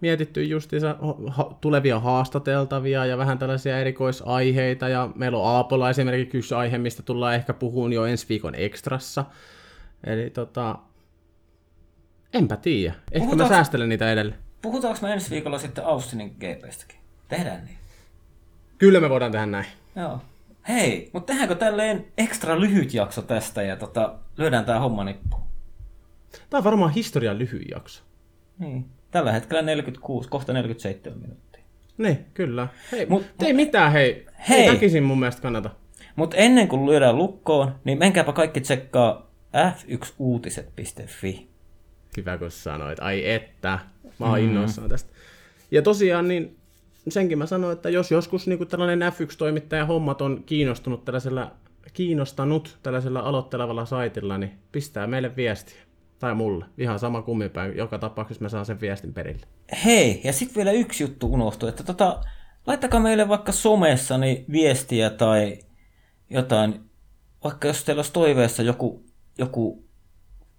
[0.00, 0.96] mietitty justiinsa
[1.26, 4.88] ha, tulevia haastateltavia ja vähän tällaisia erikoisaiheita.
[4.88, 9.24] Ja meillä on Aapolla esimerkiksi yksi aihe, mistä tullaan ehkä puhumaan jo ensi viikon ekstrassa.
[10.04, 10.78] Eli tota,
[12.32, 12.94] Enpä tiedä.
[13.12, 13.54] Ehkä Puhutaanko...
[13.54, 14.38] mä säästelen niitä edelleen.
[14.62, 16.98] Puhutaanko me ensi viikolla sitten Austinin GPstäkin?
[17.28, 17.78] Tehdään niin.
[18.78, 19.66] Kyllä me voidaan tehdä näin.
[19.96, 20.20] Joo.
[20.68, 25.42] Hei, mutta tehdäänkö tälleen ekstra lyhyt jakso tästä ja tota, lyödään tää homma nippuun?
[26.50, 28.02] Tää on varmaan historian lyhyin jakso.
[28.58, 28.84] Niin.
[29.10, 31.62] Tällä hetkellä 46, kohta 47 minuuttia.
[31.98, 32.68] Niin, kyllä.
[32.92, 34.26] Hei, mut, ei mitään, hei.
[34.48, 34.60] Hei.
[34.60, 35.70] Ei väkisin mun mielestä kannata.
[36.16, 41.48] Mutta ennen kuin lyödään lukkoon, niin menkääpä kaikki tsekkaa f1uutiset.fi
[42.16, 42.98] hyvä, kun sanoit.
[43.00, 43.78] Ai että,
[44.18, 44.50] mä oon mm-hmm.
[44.50, 45.12] innoissaan tästä.
[45.70, 46.57] Ja tosiaan, niin
[47.08, 51.50] senkin mä sanoin, että jos joskus niin kuin tällainen F1-toimittaja hommat on kiinnostunut tällaisella,
[51.92, 55.88] kiinnostanut tällaisella aloittelevalla saitilla, niin pistää meille viestiä.
[56.18, 56.64] Tai mulle.
[56.78, 57.76] Ihan sama kummipäin.
[57.76, 59.46] Joka tapauksessa mä saan sen viestin perille.
[59.84, 62.20] Hei, ja sitten vielä yksi juttu unohtui, että tota,
[62.66, 65.58] laittakaa meille vaikka somessa niin viestiä tai
[66.30, 66.80] jotain,
[67.44, 69.04] vaikka jos teillä olisi toiveessa joku,
[69.38, 69.88] joku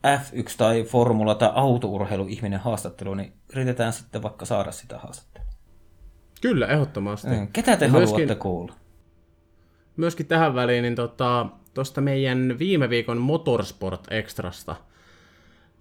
[0.07, 5.48] F1 tai formula tai autourheiluihminen haastattelu, niin yritetään sitten vaikka saada sitä haastattelua.
[6.41, 7.27] Kyllä, ehdottomasti.
[7.27, 7.47] Mm.
[7.53, 8.73] Ketä te ja haluatte myöskin, kuulla?
[9.97, 14.75] Myöskin tähän väliin, niin tuosta tota, meidän viime viikon Motorsport Extrasta,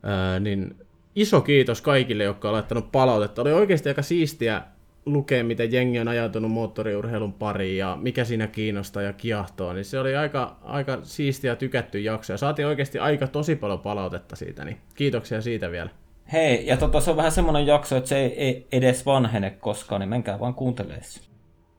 [0.02, 0.76] ää, niin
[1.14, 3.42] iso kiitos kaikille, jotka on laittanut palautetta.
[3.42, 4.62] Oli oikeasti aika siistiä
[5.06, 9.98] lukea, miten jengi on ajatunut moottoriurheilun pariin ja mikä siinä kiinnostaa ja kiehtoo, niin se
[9.98, 12.32] oli aika, aika siistiä ja tykätty jakso.
[12.32, 15.90] Ja saatiin oikeasti aika tosi paljon palautetta siitä, niin kiitoksia siitä vielä.
[16.33, 20.09] Hei, ja tota, se on vähän semmoinen jakso, että se ei edes vanhene koskaan, niin
[20.09, 21.03] menkää vaan kuuntelemaan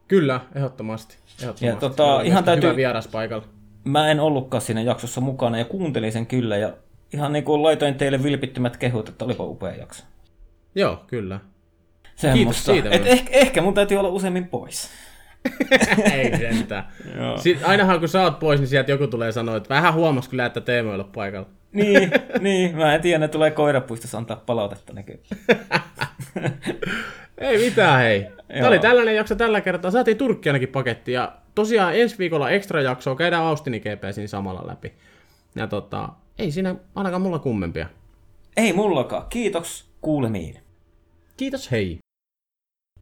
[0.07, 1.17] Kyllä, ehdottomasti.
[1.41, 1.65] ehdottomasti.
[1.65, 2.69] Ja tota, ihan täytyy...
[2.69, 3.45] Hyvä vieras paikalla.
[3.83, 6.73] Mä en ollutkaan siinä jaksossa mukana ja kuuntelin sen kyllä ja
[7.13, 10.03] ihan niin kuin laitoin teille vilpittömät kehut, että olipa upea jakso.
[10.75, 11.39] Joo, kyllä.
[12.33, 12.89] Kiitos siitä.
[12.89, 14.89] Et ehkä, ehkä mun täytyy olla useammin pois.
[16.13, 16.87] ei sentään.
[17.65, 20.61] Ainahan kun sä oot pois, niin sieltä joku tulee sanoa, että vähän huomas kyllä, että
[20.61, 21.49] Teemo ei ole paikalla.
[21.71, 25.19] Niin, niin, mä en tiedä, ne tulee koirapuistossa antaa palautetta näkyy.
[27.37, 28.27] ei mitään, hei.
[28.53, 29.91] Tämä oli tällainen jakso tällä kertaa.
[29.91, 31.11] Saatiin Turkki ainakin paketti.
[31.11, 34.93] Ja tosiaan ensi viikolla ekstra jaksoa käydään Austinin GPSin samalla läpi.
[35.55, 37.87] Ja tota, ei siinä ainakaan mulla kummempia.
[38.57, 39.25] Ei mullakaan.
[39.29, 40.59] Kiitos kuulemiin.
[41.37, 41.99] Kiitos, hei.